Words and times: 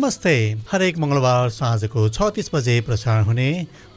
नमस्ते। 0.00 0.32
हरेक 0.70 0.98
मङ्गलबार 0.98 1.48
साँझको 1.52 2.02
छ 2.08 2.28
तिस 2.36 2.48
बजे 2.52 2.74
प्रसारण 2.86 3.24
हुने 3.24 3.48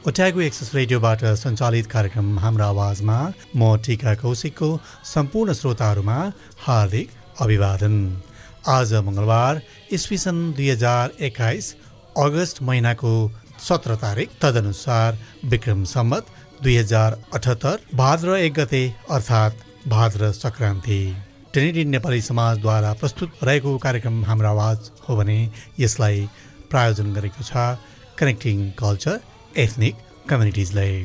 ओट्यागो 0.08 0.40
एक्सेस 0.46 0.74
रेडियोबाट 0.74 1.24
सञ्चालित 1.42 1.86
कार्यक्रम 1.94 2.26
हाम्रो 2.38 2.64
आवाजमा 2.64 3.16
म 3.56 3.70
टिका 3.86 4.14
कौशिकको 4.20 4.68
सम्पूर्ण 5.12 5.52
श्रोताहरूमा 5.60 6.18
हार्दिक 6.66 7.08
अभिवादन। 7.40 7.96
आज 8.68 8.94
मङ्गलबार 9.08 9.62
इस्वी 9.96 10.18
सन् 10.28 10.44
दुई 10.54 10.68
हजार 10.70 11.16
एक्काइस 11.24 11.74
अगस्त 12.28 12.62
महिनाको 12.68 13.16
सत्र 13.68 13.96
तारिक 14.04 14.38
तदनुसार 14.42 15.18
विक्रम 15.52 15.84
सम्मत 15.94 16.34
दुई 16.62 16.76
हजार 16.76 17.20
अठहत्तर 17.34 17.92
भाद्र 18.02 18.36
एक 18.40 18.52
गते 18.60 18.88
अर्थात् 19.10 19.88
भाद्र 19.88 20.32
सङ्क्रान्ति। 20.44 21.00
टेनिडिन 21.54 21.88
नेपाली 21.88 22.20
समाजद्वारा 22.20 22.92
प्रस्तुत 23.00 23.44
रहेको 23.44 23.76
कार्यक्रम 23.78 24.24
हाम्रो 24.24 24.48
आवाज 24.48 24.90
हो 25.08 25.16
भने 25.16 25.36
यसलाई 25.80 26.26
प्रायोजन 26.70 27.12
गरेको 27.14 27.44
छ 27.48 27.66
कनेक्टिङ 28.18 28.64
कल्चर 28.80 29.20
एथनिक 29.64 30.00
कम्युनिटिजलाई 30.30 30.96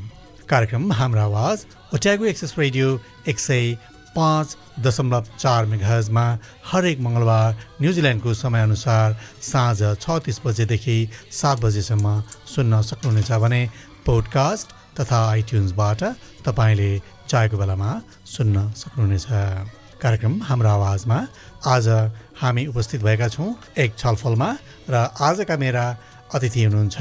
कार्यक्रम 0.49 0.91
हाम्रो 1.01 1.21
आवाज 1.21 1.65
ओट्यागो 1.95 2.25
एक्सेस 2.31 2.55
रेडियो 2.57 2.87
एक 3.29 3.39
सय 3.39 3.77
पाँच 4.15 4.57
दशमलव 4.87 5.31
चार 5.37 5.65
मेघाजमा 5.73 6.25
हरेक 6.71 7.05
मङ्गलबार 7.07 7.55
न्युजिल्यान्डको 7.81 8.33
समयअनुसार 8.43 9.17
साँझ 9.51 9.79
छ 10.01 10.19
तिस 10.25 10.41
बजेदेखि 10.45 10.99
सात 11.41 11.65
बजेसम्म 11.65 12.19
सुन्न 12.55 12.81
सक्नुहुनेछ 12.89 13.31
भने 13.45 13.61
पोडकास्ट 14.05 14.77
तथा 14.99 15.25
आइट्युन्सबाट 15.29 16.03
तपाईँले 16.47 16.93
चाहेको 17.01 17.57
बेलामा 17.57 17.91
सुन्न 18.37 18.71
सक्नुहुनेछ। 18.81 19.27
कार्यक्रम 20.01 20.33
हाम्रो 20.43 20.69
आवाजमा 20.69 21.15
आज 21.67 21.87
हामी 22.39 22.65
उपस्थित 22.67 23.01
भएका 23.03 23.27
छौँ 23.27 23.47
एक 23.77 23.97
छलफलमा 23.97 24.47
र 24.89 24.95
आजका 25.19 25.57
मेरा 25.57 25.85
अतिथि 26.35 26.63
हुनुहुन्छ 26.63 26.97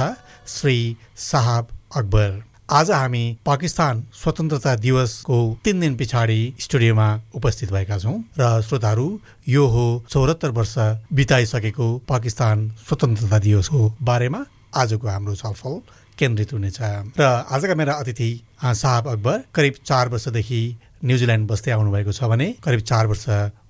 श्री 0.49 0.97
साहब 1.17 1.69
अकबर। 1.97 2.43
आज 2.71 2.91
हामी 2.91 3.23
पाकिस्तान 3.47 4.03
स्वतन्त्रता 4.15 4.75
दिवसको 4.77 5.39
तिन 5.65 5.81
दिन 5.81 5.97
पछाडि 5.97 6.41
स्टुडियोमा 6.59 7.09
उपस्थित 7.35 7.73
भएका 7.73 7.99
छौँ 7.99 8.19
र 8.41 8.51
श्रोताहरू 8.67 9.07
यो 9.49 9.67
हो 9.69 9.87
चौरात्तर 10.11 10.51
वर्ष 10.59 10.75
बिताइसकेको 11.15 11.89
पाकिस्तान 12.09 12.69
स्वतन्त्रता 12.89 13.39
दिवसको 13.39 13.95
बारेमा 14.03 14.45
आजको 14.75 15.09
हाम्रो 15.09 15.35
छलफल 15.37 15.81
केन्द्रित 16.19 16.53
हुनेछ। 16.53 16.81
र 17.15 17.23
आजका 17.23 17.75
मेरा 17.75 17.95
अतिथि 17.95 18.31
साहब 18.59 19.09
अकबर 19.09 19.43
करिब 19.55 19.75
चार 19.87 20.09
वर्षदेखि 20.09 20.63
न्युजिल्यान्ड 21.06 21.48
बस्दै 21.52 21.72
आउनुभएको 21.72 22.12
छ 22.18 22.30
भने 22.32 22.48
करिब 22.64 22.80
चार 22.92 23.08
वर्ष 23.12 23.26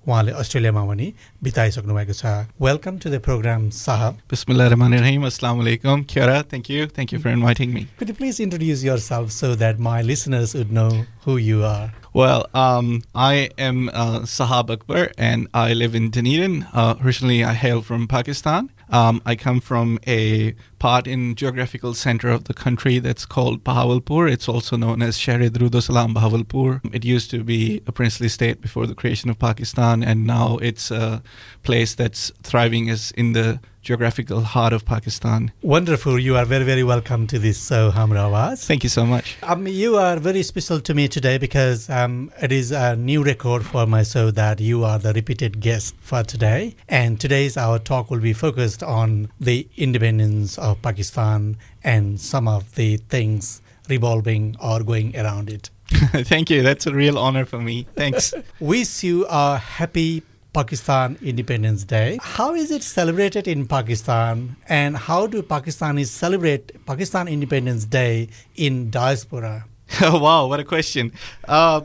उहाँले 0.06 0.32
अस्ट्रेलियामा 0.42 0.84
पनि 0.90 1.06
बिताइसक्नु 1.42 1.94
भएको 1.94 2.14
छ 2.20 2.32
वेलकम 2.66 2.98
टु 3.04 3.10
द 3.10 3.20
प्रोग्राम 3.26 3.68
साहब 3.78 4.18
Bismillahirrahmanirrahim. 4.34 5.26
Assalamu 5.30 5.64
alaikum. 5.64 6.04
Kiara, 6.12 6.36
thank 6.52 6.68
you. 6.68 6.86
Thank 6.86 7.12
you 7.12 7.18
for 7.24 7.30
inviting 7.30 7.72
me. 7.74 7.86
Could 7.98 8.08
you 8.12 8.14
please 8.20 8.38
introduce 8.46 8.84
yourself 8.84 9.32
so 9.32 9.54
that 9.64 9.78
my 9.88 10.02
listeners 10.02 10.54
would 10.54 10.72
know 10.78 10.90
who 11.26 11.36
you 11.36 11.64
are? 11.64 11.92
Well, 12.12 12.46
um, 12.54 13.02
I 13.14 13.50
am 13.58 13.90
uh, 13.92 14.20
Sahab 14.36 14.70
Akbar 14.70 15.10
and 15.18 15.48
I 15.52 15.72
live 15.72 15.96
in 16.00 16.10
Dunedin. 16.10 16.66
Uh, 16.72 16.94
originally, 17.04 17.42
I 17.42 17.54
hail 17.64 17.82
from 17.82 18.06
Pakistan. 18.06 18.70
Um, 18.90 19.20
I 19.26 19.34
come 19.34 19.60
from 19.60 19.98
a 20.06 20.54
part 20.79 21.07
in 21.07 21.35
geographical 21.35 21.93
center 21.93 22.29
of 22.29 22.45
the 22.45 22.53
country 22.53 22.99
that's 22.99 23.25
called 23.25 23.63
Bahawalpur. 23.63 24.31
It's 24.31 24.47
also 24.47 24.77
known 24.77 25.01
as 25.01 25.17
Shahri 25.17 25.49
Salam 25.81 26.15
Bahawalpur. 26.15 26.93
It 26.93 27.05
used 27.05 27.29
to 27.31 27.43
be 27.43 27.81
a 27.85 27.91
princely 27.91 28.29
state 28.29 28.61
before 28.61 28.87
the 28.87 28.95
creation 28.95 29.29
of 29.29 29.37
Pakistan, 29.37 30.03
and 30.03 30.25
now 30.25 30.57
it's 30.61 30.91
a 30.91 31.21
place 31.63 31.95
that's 31.95 32.31
thriving 32.43 32.89
as 32.89 33.11
in 33.11 33.33
the 33.33 33.59
geographical 33.81 34.41
heart 34.41 34.73
of 34.73 34.85
Pakistan. 34.85 35.51
Wonderful. 35.61 36.19
You 36.19 36.35
are 36.35 36.45
very, 36.45 36.65
very 36.65 36.83
welcome 36.83 37.27
to 37.27 37.39
this 37.39 37.67
show, 37.67 37.91
Hamro 37.91 38.29
Awaz. 38.29 38.65
Thank 38.65 38.83
you 38.83 38.89
so 38.89 39.05
much. 39.05 39.37
Um, 39.43 39.67
you 39.67 39.95
are 39.95 40.17
very 40.17 40.43
special 40.43 40.79
to 40.81 40.93
me 40.93 41.07
today 41.07 41.37
because 41.37 41.89
um, 41.89 42.31
it 42.41 42.51
is 42.51 42.71
a 42.71 42.95
new 42.95 43.23
record 43.23 43.65
for 43.65 43.85
my 43.85 44.03
show 44.03 44.31
that 44.31 44.59
you 44.59 44.83
are 44.83 44.99
the 44.99 45.13
repeated 45.13 45.59
guest 45.61 45.95
for 46.01 46.23
today. 46.23 46.75
And 46.87 47.19
today's 47.19 47.55
our 47.57 47.79
talk 47.79 48.11
will 48.11 48.19
be 48.19 48.33
focused 48.33 48.83
on 48.83 49.31
the 49.39 49.67
independence 49.77 50.57
of 50.57 50.68
Pakistan 50.75 51.57
and 51.83 52.19
some 52.19 52.47
of 52.47 52.75
the 52.75 52.97
things 52.97 53.61
revolving 53.89 54.55
or 54.61 54.83
going 54.83 55.15
around 55.17 55.49
it. 55.49 55.69
Thank 55.89 56.49
you. 56.49 56.61
That's 56.61 56.85
a 56.85 56.93
real 56.93 57.17
honor 57.17 57.45
for 57.45 57.59
me. 57.59 57.87
Thanks. 57.95 58.33
Wish 58.59 59.03
you 59.03 59.25
a 59.29 59.57
happy 59.57 60.23
Pakistan 60.53 61.17
Independence 61.21 61.83
Day. 61.83 62.17
How 62.21 62.53
is 62.53 62.71
it 62.71 62.83
celebrated 62.83 63.47
in 63.47 63.67
Pakistan 63.67 64.55
and 64.67 64.97
how 64.97 65.27
do 65.27 65.41
Pakistanis 65.41 66.07
celebrate 66.07 66.85
Pakistan 66.85 67.27
Independence 67.27 67.85
Day 67.85 68.29
in 68.55 68.89
diaspora? 68.89 69.65
wow, 70.01 70.47
what 70.47 70.59
a 70.59 70.63
question. 70.63 71.11
Uh, 71.47 71.81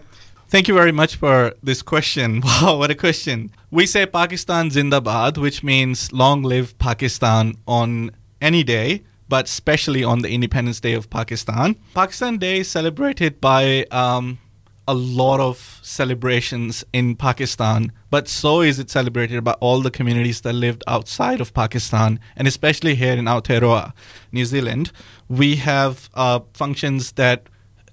thank 0.48 0.68
you 0.68 0.74
very 0.74 0.92
much 0.92 1.16
for 1.16 1.52
this 1.62 1.82
question. 1.82 2.40
Wow, 2.40 2.78
what 2.78 2.90
a 2.90 2.94
question. 2.94 3.50
We 3.70 3.86
say 3.86 4.06
Pakistan 4.06 4.70
Zindabad, 4.70 5.38
which 5.38 5.62
means 5.62 6.12
long 6.12 6.42
live 6.42 6.78
Pakistan 6.78 7.56
on 7.66 8.10
any 8.44 8.62
day 8.62 9.02
but 9.28 9.46
especially 9.46 10.04
on 10.04 10.20
the 10.20 10.30
Independence 10.30 10.80
Day 10.80 10.94
of 10.94 11.08
Pakistan. 11.10 11.76
Pakistan 11.94 12.36
Day 12.38 12.60
is 12.60 12.68
celebrated 12.68 13.40
by 13.40 13.84
um, 13.90 14.38
a 14.86 14.94
lot 14.94 15.40
of 15.40 15.80
celebrations 15.82 16.84
in 16.92 17.16
Pakistan, 17.16 17.90
but 18.10 18.28
so 18.28 18.60
is 18.60 18.78
it 18.78 18.90
celebrated 18.90 19.42
by 19.42 19.52
all 19.52 19.80
the 19.80 19.90
communities 19.90 20.42
that 20.42 20.52
lived 20.52 20.84
outside 20.86 21.40
of 21.40 21.54
Pakistan, 21.54 22.20
and 22.36 22.46
especially 22.46 22.94
here 22.94 23.14
in 23.14 23.24
Aotearoa, 23.24 23.92
New 24.30 24.44
Zealand. 24.44 24.92
We 25.28 25.56
have 25.56 26.10
uh, 26.14 26.40
functions 26.52 27.12
that 27.12 27.48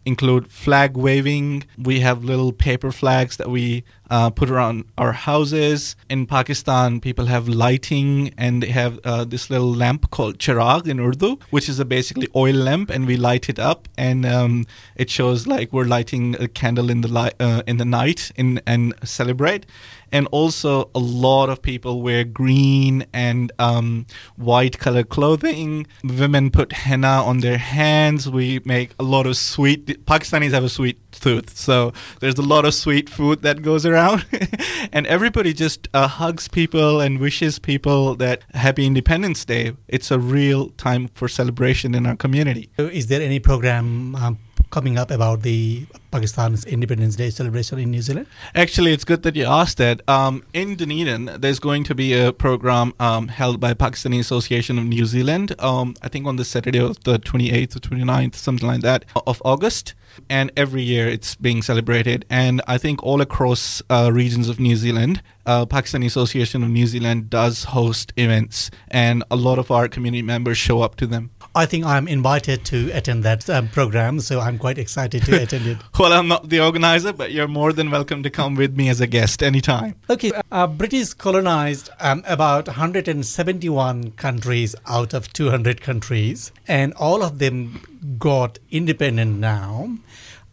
include 0.05 0.49
flag 0.49 0.97
waving. 0.97 1.63
We 1.77 1.99
have 2.01 2.23
little 2.23 2.51
paper 2.51 2.91
flags 2.91 3.37
that 3.37 3.49
we 3.49 3.83
uh, 4.09 4.29
put 4.29 4.49
around 4.49 4.85
our 4.97 5.13
houses. 5.13 5.95
In 6.09 6.25
Pakistan, 6.25 6.99
people 6.99 7.27
have 7.27 7.47
lighting 7.47 8.33
and 8.37 8.61
they 8.61 8.67
have 8.67 8.99
uh, 9.03 9.23
this 9.23 9.49
little 9.49 9.73
lamp 9.73 10.11
called 10.11 10.37
chirag 10.37 10.87
in 10.87 10.99
Urdu, 10.99 11.37
which 11.49 11.69
is 11.69 11.79
a 11.79 11.85
basically 11.85 12.27
oil 12.35 12.55
lamp, 12.55 12.89
and 12.89 13.07
we 13.07 13.15
light 13.15 13.47
it 13.49 13.57
up, 13.57 13.87
and 13.97 14.25
um, 14.25 14.65
it 14.95 15.09
shows 15.09 15.47
like 15.47 15.71
we're 15.71 15.85
lighting 15.85 16.35
a 16.39 16.47
candle 16.47 16.89
in 16.89 17.01
the 17.01 17.07
light 17.07 17.33
uh, 17.39 17.63
in 17.65 17.77
the 17.77 17.85
night 17.85 18.31
in, 18.35 18.61
and 18.67 18.93
celebrate. 19.03 19.65
And 20.11 20.27
also, 20.31 20.89
a 20.93 20.99
lot 20.99 21.49
of 21.49 21.61
people 21.61 22.01
wear 22.01 22.23
green 22.23 23.05
and 23.13 23.51
um, 23.59 24.05
white 24.35 24.77
color 24.79 25.03
clothing. 25.03 25.87
Women 26.03 26.51
put 26.51 26.73
henna 26.73 27.23
on 27.23 27.39
their 27.39 27.57
hands. 27.57 28.29
We 28.29 28.59
make 28.65 28.91
a 28.99 29.03
lot 29.03 29.25
of 29.25 29.37
sweet. 29.37 30.05
Pakistanis 30.05 30.51
have 30.51 30.63
a 30.63 30.69
sweet 30.69 30.99
tooth, 31.11 31.55
so 31.57 31.93
there's 32.19 32.37
a 32.37 32.41
lot 32.41 32.65
of 32.65 32.73
sweet 32.73 33.09
food 33.09 33.41
that 33.41 33.61
goes 33.61 33.85
around 33.85 34.25
and 34.93 35.05
everybody 35.07 35.53
just 35.53 35.87
uh, 35.93 36.07
hugs 36.07 36.47
people 36.47 36.99
and 36.99 37.19
wishes 37.19 37.59
people 37.59 38.15
that 38.15 38.43
Happy 38.53 38.85
Independence 38.85 39.45
Day. 39.45 39.73
It's 39.87 40.11
a 40.11 40.19
real 40.19 40.69
time 40.71 41.09
for 41.13 41.27
celebration 41.27 41.95
in 41.95 42.05
our 42.05 42.15
community. 42.15 42.69
Is 42.77 43.07
there 43.07 43.21
any 43.21 43.39
program 43.39 44.15
um, 44.15 44.39
coming 44.71 44.97
up 44.97 45.11
about 45.11 45.41
the 45.41 45.85
Pakistan's 46.11 46.65
Independence 46.65 47.15
Day 47.15 47.29
celebration 47.29 47.79
in 47.79 47.91
New 47.91 48.01
Zealand? 48.01 48.27
Actually, 48.53 48.93
it's 48.93 49.03
good 49.03 49.23
that 49.23 49.35
you 49.35 49.45
asked 49.45 49.77
that. 49.77 50.07
Um, 50.09 50.43
in 50.53 50.75
Dunedin, 50.75 51.37
there's 51.39 51.59
going 51.59 51.83
to 51.85 51.95
be 51.95 52.13
a 52.13 52.33
program 52.33 52.93
um, 52.99 53.29
held 53.29 53.59
by 53.59 53.73
Pakistani 53.73 54.19
Association 54.19 54.77
of 54.77 54.85
New 54.85 55.05
Zealand. 55.05 55.55
Um, 55.59 55.95
I 56.01 56.09
think 56.09 56.27
on 56.27 56.35
the 56.35 56.45
Saturday 56.45 56.79
of 56.79 57.03
the 57.03 57.17
28th 57.19 57.77
or 57.77 57.79
29th, 57.79 58.35
something 58.35 58.67
like 58.67 58.81
that, 58.81 59.05
of 59.25 59.41
August. 59.45 59.93
And 60.29 60.51
every 60.57 60.81
year 60.81 61.07
it's 61.07 61.35
being 61.35 61.61
celebrated. 61.61 62.25
And 62.29 62.61
I 62.67 62.77
think 62.77 63.01
all 63.01 63.21
across 63.21 63.81
uh, 63.89 64.11
regions 64.11 64.49
of 64.49 64.59
New 64.59 64.75
Zealand, 64.75 65.21
uh, 65.45 65.65
Pakistani 65.65 66.05
Association 66.05 66.63
of 66.63 66.69
New 66.69 66.87
Zealand 66.87 67.29
does 67.29 67.65
host 67.65 68.13
events, 68.17 68.69
and 68.89 69.23
a 69.31 69.35
lot 69.35 69.57
of 69.57 69.71
our 69.71 69.87
community 69.87 70.21
members 70.21 70.57
show 70.57 70.81
up 70.81 70.95
to 70.97 71.07
them. 71.07 71.31
I 71.53 71.65
think 71.65 71.85
I'm 71.85 72.07
invited 72.07 72.63
to 72.65 72.89
attend 72.91 73.23
that 73.23 73.49
um, 73.49 73.67
program, 73.67 74.19
so 74.19 74.39
I'm 74.39 74.57
quite 74.57 74.77
excited 74.77 75.23
to 75.23 75.41
attend 75.43 75.67
it. 75.67 75.77
Well, 76.01 76.13
I'm 76.13 76.27
not 76.27 76.49
the 76.49 76.59
organizer, 76.59 77.13
but 77.13 77.31
you're 77.31 77.47
more 77.47 77.71
than 77.71 77.91
welcome 77.91 78.23
to 78.23 78.31
come 78.31 78.55
with 78.55 78.75
me 78.75 78.89
as 78.89 78.99
a 79.01 79.05
guest 79.05 79.43
anytime. 79.43 79.93
Okay, 80.09 80.31
uh, 80.51 80.65
British 80.65 81.13
colonized 81.13 81.91
um, 81.99 82.23
about 82.25 82.65
171 82.65 84.09
countries 84.13 84.75
out 84.87 85.13
of 85.13 85.31
200 85.31 85.79
countries, 85.79 86.51
and 86.67 86.91
all 86.95 87.21
of 87.21 87.37
them 87.37 88.15
got 88.17 88.57
independent 88.71 89.37
now. 89.37 89.95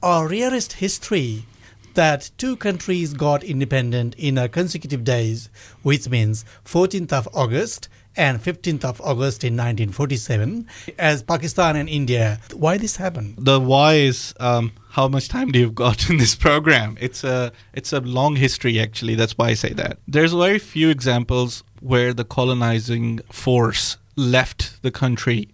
Our 0.02 0.28
rarest 0.28 0.74
history 0.74 1.46
that 1.94 2.30
two 2.36 2.54
countries 2.54 3.14
got 3.14 3.42
independent 3.42 4.16
in 4.16 4.36
a 4.36 4.50
consecutive 4.50 5.02
days, 5.02 5.48
which 5.82 6.10
means 6.10 6.44
14th 6.66 7.12
of 7.14 7.26
August 7.32 7.88
and 8.18 8.42
15th 8.42 8.84
of 8.84 9.00
August 9.00 9.44
in 9.44 9.54
1947 9.54 10.66
as 10.98 11.22
Pakistan 11.22 11.76
and 11.76 11.88
India. 11.88 12.40
Why 12.52 12.76
this 12.76 12.96
happened? 12.96 13.36
The 13.38 13.60
why 13.60 13.94
is 13.94 14.34
um, 14.40 14.72
how 14.90 15.08
much 15.08 15.28
time 15.28 15.52
do 15.52 15.58
you 15.58 15.66
have 15.66 15.74
got 15.74 16.10
in 16.10 16.18
this 16.18 16.34
program? 16.34 16.98
It's 17.00 17.24
a 17.24 17.52
it's 17.72 17.92
a 17.92 18.00
long 18.00 18.36
history 18.36 18.78
actually. 18.80 19.14
That's 19.14 19.38
why 19.38 19.48
I 19.50 19.54
say 19.54 19.72
that. 19.74 19.98
There's 20.06 20.32
very 20.32 20.58
few 20.58 20.90
examples 20.90 21.62
where 21.80 22.12
the 22.12 22.24
colonizing 22.24 23.20
force 23.30 23.96
left 24.16 24.82
the 24.82 24.90
country 24.90 25.48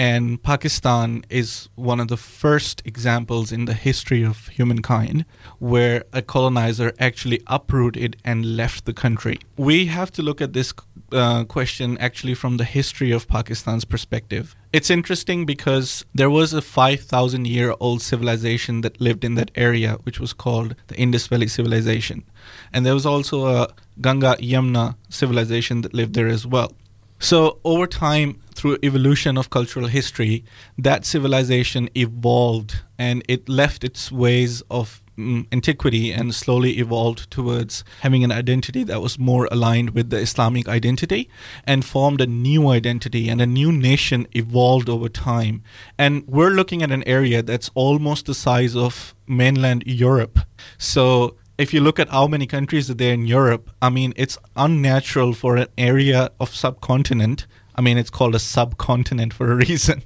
and 0.00 0.42
Pakistan 0.42 1.22
is 1.28 1.68
one 1.74 2.00
of 2.00 2.08
the 2.08 2.16
first 2.16 2.80
examples 2.86 3.52
in 3.52 3.66
the 3.66 3.74
history 3.74 4.24
of 4.24 4.48
humankind 4.48 5.26
where 5.58 6.04
a 6.14 6.22
colonizer 6.22 6.94
actually 6.98 7.42
uprooted 7.48 8.16
and 8.24 8.56
left 8.56 8.86
the 8.86 8.94
country. 8.94 9.38
We 9.58 9.86
have 9.98 10.10
to 10.12 10.22
look 10.22 10.40
at 10.40 10.54
this 10.54 10.72
uh, 11.12 11.44
question 11.44 11.98
actually 11.98 12.32
from 12.32 12.56
the 12.56 12.64
history 12.64 13.10
of 13.10 13.28
Pakistan's 13.28 13.84
perspective. 13.84 14.56
It's 14.72 14.88
interesting 14.88 15.44
because 15.44 16.06
there 16.14 16.30
was 16.30 16.54
a 16.54 16.62
5,000 16.62 17.46
year 17.46 17.74
old 17.78 18.00
civilization 18.00 18.80
that 18.80 19.02
lived 19.02 19.22
in 19.22 19.34
that 19.34 19.50
area, 19.54 19.98
which 20.04 20.18
was 20.18 20.32
called 20.32 20.76
the 20.86 20.96
Indus 20.96 21.26
Valley 21.26 21.48
Civilization. 21.48 22.24
And 22.72 22.86
there 22.86 22.94
was 22.94 23.04
also 23.04 23.48
a 23.48 23.68
Ganga 24.00 24.36
Yamuna 24.40 24.94
civilization 25.10 25.82
that 25.82 25.92
lived 25.92 26.14
there 26.14 26.28
as 26.28 26.46
well. 26.46 26.72
So, 27.22 27.58
over 27.64 27.86
time, 27.86 28.40
through 28.54 28.78
evolution 28.82 29.36
of 29.36 29.50
cultural 29.50 29.88
history, 29.88 30.42
that 30.78 31.04
civilization 31.04 31.90
evolved 31.94 32.80
and 32.98 33.22
it 33.28 33.46
left 33.46 33.84
its 33.84 34.10
ways 34.10 34.62
of 34.70 35.02
mm, 35.18 35.46
antiquity 35.52 36.12
and 36.12 36.34
slowly 36.34 36.78
evolved 36.78 37.30
towards 37.30 37.84
having 38.00 38.24
an 38.24 38.32
identity 38.32 38.84
that 38.84 39.02
was 39.02 39.18
more 39.18 39.46
aligned 39.52 39.90
with 39.90 40.08
the 40.08 40.16
Islamic 40.16 40.66
identity 40.66 41.28
and 41.64 41.84
formed 41.84 42.22
a 42.22 42.26
new 42.26 42.70
identity 42.70 43.28
and 43.28 43.42
a 43.42 43.46
new 43.46 43.70
nation 43.70 44.26
evolved 44.32 44.88
over 44.88 45.10
time. 45.10 45.62
And 45.98 46.26
we're 46.26 46.56
looking 46.56 46.82
at 46.82 46.90
an 46.90 47.06
area 47.06 47.42
that's 47.42 47.70
almost 47.74 48.24
the 48.24 48.34
size 48.34 48.74
of 48.74 49.14
mainland 49.26 49.82
Europe. 49.84 50.38
So, 50.78 51.36
if 51.60 51.74
you 51.74 51.80
look 51.80 51.98
at 51.98 52.08
how 52.08 52.26
many 52.26 52.46
countries 52.46 52.90
are 52.90 52.94
there 52.94 53.12
in 53.12 53.26
Europe, 53.26 53.70
I 53.82 53.90
mean, 53.90 54.14
it's 54.16 54.38
unnatural 54.56 55.34
for 55.34 55.56
an 55.56 55.66
area 55.76 56.30
of 56.40 56.54
subcontinent. 56.54 57.46
I 57.74 57.82
mean, 57.82 57.98
it's 57.98 58.08
called 58.08 58.34
a 58.34 58.38
subcontinent 58.38 59.34
for 59.34 59.52
a 59.52 59.56
reason 59.56 60.02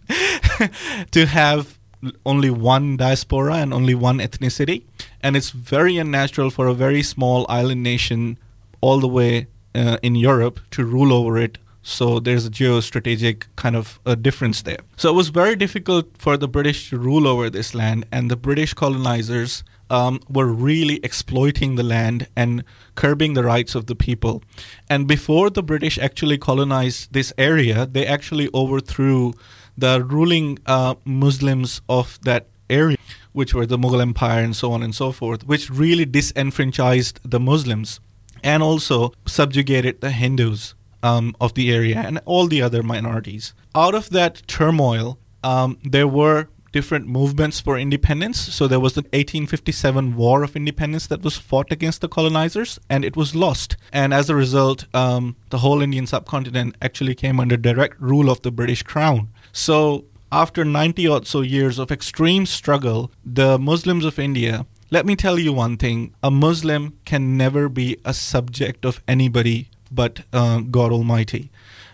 to 1.12 1.26
have 1.26 1.78
only 2.26 2.50
one 2.50 2.96
diaspora 2.96 3.54
and 3.54 3.72
only 3.72 3.94
one 3.94 4.18
ethnicity. 4.18 4.82
And 5.22 5.36
it's 5.36 5.50
very 5.50 5.96
unnatural 5.96 6.50
for 6.50 6.66
a 6.66 6.74
very 6.74 7.02
small 7.02 7.46
island 7.48 7.84
nation 7.84 8.36
all 8.80 8.98
the 8.98 9.08
way 9.08 9.46
uh, 9.76 9.98
in 10.02 10.16
Europe 10.16 10.58
to 10.72 10.84
rule 10.84 11.12
over 11.12 11.38
it. 11.38 11.58
So 11.86 12.18
there's 12.18 12.46
a 12.46 12.50
geostrategic 12.50 13.44
kind 13.56 13.76
of 13.76 14.00
a 14.06 14.16
difference 14.16 14.62
there. 14.62 14.78
So 14.96 15.10
it 15.10 15.12
was 15.12 15.28
very 15.28 15.54
difficult 15.54 16.16
for 16.16 16.38
the 16.38 16.48
British 16.48 16.88
to 16.88 16.98
rule 16.98 17.28
over 17.28 17.50
this 17.50 17.74
land, 17.74 18.06
and 18.10 18.30
the 18.30 18.36
British 18.36 18.72
colonizers 18.72 19.62
um, 19.90 20.20
were 20.28 20.46
really 20.46 20.98
exploiting 21.02 21.76
the 21.76 21.82
land 21.82 22.26
and 22.34 22.64
curbing 22.94 23.34
the 23.34 23.44
rights 23.44 23.74
of 23.74 23.84
the 23.84 23.94
people. 23.94 24.42
And 24.88 25.06
before 25.06 25.50
the 25.50 25.62
British 25.62 25.98
actually 25.98 26.38
colonized 26.38 27.12
this 27.12 27.34
area, 27.36 27.84
they 27.84 28.06
actually 28.06 28.48
overthrew 28.54 29.34
the 29.76 30.02
ruling 30.02 30.58
uh, 30.64 30.94
Muslims 31.04 31.82
of 31.86 32.18
that 32.22 32.46
area, 32.70 32.96
which 33.32 33.52
were 33.52 33.66
the 33.66 33.76
Mughal 33.76 34.00
Empire 34.00 34.42
and 34.42 34.56
so 34.56 34.72
on 34.72 34.82
and 34.82 34.94
so 34.94 35.12
forth, 35.12 35.46
which 35.46 35.68
really 35.68 36.06
disenfranchised 36.06 37.20
the 37.22 37.38
Muslims 37.38 38.00
and 38.42 38.62
also 38.62 39.12
subjugated 39.26 40.00
the 40.00 40.10
Hindus 40.10 40.74
um, 41.04 41.36
of 41.40 41.54
the 41.54 41.70
area 41.70 41.98
and 41.98 42.18
all 42.24 42.46
the 42.48 42.62
other 42.62 42.82
minorities. 42.82 43.52
Out 43.74 43.94
of 43.94 44.10
that 44.10 44.42
turmoil, 44.48 45.18
um, 45.44 45.78
there 45.84 46.08
were 46.08 46.48
different 46.72 47.06
movements 47.06 47.60
for 47.60 47.78
independence. 47.78 48.40
So 48.40 48.66
there 48.66 48.80
was 48.80 48.94
the 48.94 49.02
1857 49.02 50.16
War 50.16 50.42
of 50.42 50.56
Independence 50.56 51.06
that 51.06 51.22
was 51.22 51.36
fought 51.36 51.70
against 51.70 52.00
the 52.00 52.08
colonizers, 52.08 52.80
and 52.90 53.04
it 53.04 53.16
was 53.16 53.36
lost. 53.36 53.76
And 53.92 54.12
as 54.12 54.28
a 54.28 54.34
result, 54.34 54.86
um, 54.92 55.36
the 55.50 55.58
whole 55.58 55.82
Indian 55.82 56.06
subcontinent 56.06 56.74
actually 56.82 57.14
came 57.14 57.38
under 57.38 57.56
direct 57.56 58.00
rule 58.00 58.28
of 58.28 58.42
the 58.42 58.50
British 58.50 58.82
Crown. 58.82 59.28
So 59.52 60.06
after 60.32 60.64
90 60.64 61.06
or 61.06 61.24
so 61.24 61.42
years 61.42 61.78
of 61.78 61.92
extreme 61.92 62.46
struggle, 62.46 63.12
the 63.24 63.58
Muslims 63.58 64.04
of 64.04 64.18
India 64.18 64.66
let 64.90 65.06
me 65.06 65.16
tell 65.16 65.40
you 65.40 65.52
one 65.52 65.76
thing 65.76 66.14
a 66.22 66.30
Muslim 66.30 66.96
can 67.04 67.36
never 67.36 67.68
be 67.68 67.96
a 68.04 68.14
subject 68.14 68.84
of 68.84 69.02
anybody 69.08 69.68
but 69.94 70.20
uh, 70.32 70.60
God 70.60 70.92
Almighty. 70.92 71.50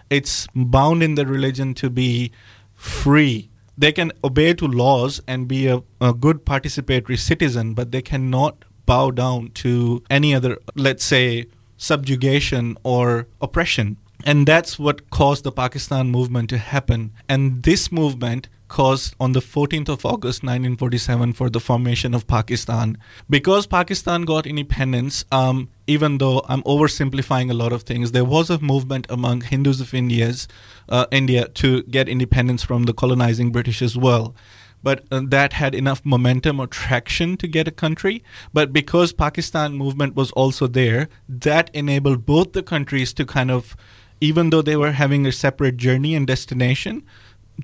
It's 0.09 0.47
bound 0.55 1.03
in 1.03 1.15
the 1.15 1.27
religion 1.27 1.75
to 1.75 1.91
be 1.91 2.33
free 2.75 3.51
they 3.81 3.93
can 3.93 4.13
obey 4.23 4.53
to 4.53 4.67
laws 4.67 5.23
and 5.27 5.49
be 5.49 5.67
a, 5.67 5.83
a 6.03 6.13
good 6.13 6.45
participatory 6.45 7.19
citizen, 7.19 7.73
but 7.73 7.93
they 7.93 8.03
cannot 8.03 8.67
bow 8.85 9.11
down 9.11 9.51
to 9.53 10.03
any 10.11 10.35
other, 10.35 10.59
let's 10.75 11.03
say, 11.03 11.47
subjugation 11.79 12.77
or 12.83 13.27
oppression. 13.41 13.97
And 14.23 14.47
that's 14.47 14.79
what 14.79 15.09
caused 15.09 15.45
the 15.45 15.53
Pakistan 15.53 16.11
movement 16.11 16.51
to 16.51 16.59
happen. 16.59 17.13
And 17.27 17.63
this 17.63 17.91
movement 17.91 18.51
caused 18.71 19.15
on 19.21 19.33
the 19.33 19.41
14th 19.41 19.89
of 19.89 20.07
August 20.07 20.43
1947 20.45 21.33
for 21.33 21.51
the 21.51 21.61
formation 21.61 22.15
of 22.15 22.27
Pakistan. 22.27 22.97
Because 23.29 23.67
Pakistan 23.67 24.23
got 24.23 24.47
independence, 24.47 25.25
um, 25.33 25.69
even 25.87 26.19
though 26.19 26.43
I'm 26.49 26.63
oversimplifying 26.63 27.51
a 27.51 27.55
lot 27.55 27.73
of 27.73 27.83
things, 27.83 28.13
there 28.13 28.25
was 28.25 28.49
a 28.49 28.61
movement 28.61 29.07
among 29.11 29.43
Hindus 29.43 29.81
of 29.81 29.93
India's, 29.93 30.47
uh, 30.89 31.07
India 31.11 31.49
to 31.49 31.83
get 31.83 32.09
independence 32.09 32.63
from 32.63 32.85
the 32.85 32.95
colonizing 32.95 33.51
British 33.51 33.83
as 33.83 33.97
well. 33.97 34.35
But 34.83 35.05
uh, 35.11 35.23
that 35.27 35.55
had 35.55 35.75
enough 35.75 36.01
momentum 36.05 36.61
or 36.61 36.69
traction 36.69 37.37
to 37.39 37.49
get 37.49 37.69
a 37.69 37.73
country. 37.73 38.23
But 38.53 38.73
because 38.73 39.13
Pakistan 39.13 39.75
movement 39.75 40.15
was 40.15 40.31
also 40.31 40.69
there, 40.69 41.09
that 41.29 41.71
enabled 41.75 42.25
both 42.25 42.53
the 42.53 42.63
countries 42.63 43.13
to 43.15 43.27
kind 43.27 43.51
of, 43.51 43.77
even 44.21 44.51
though 44.51 44.63
they 44.63 44.77
were 44.77 44.93
having 44.93 45.27
a 45.27 45.33
separate 45.33 45.77
journey 45.77 46.15
and 46.15 46.27
destination, 46.27 47.03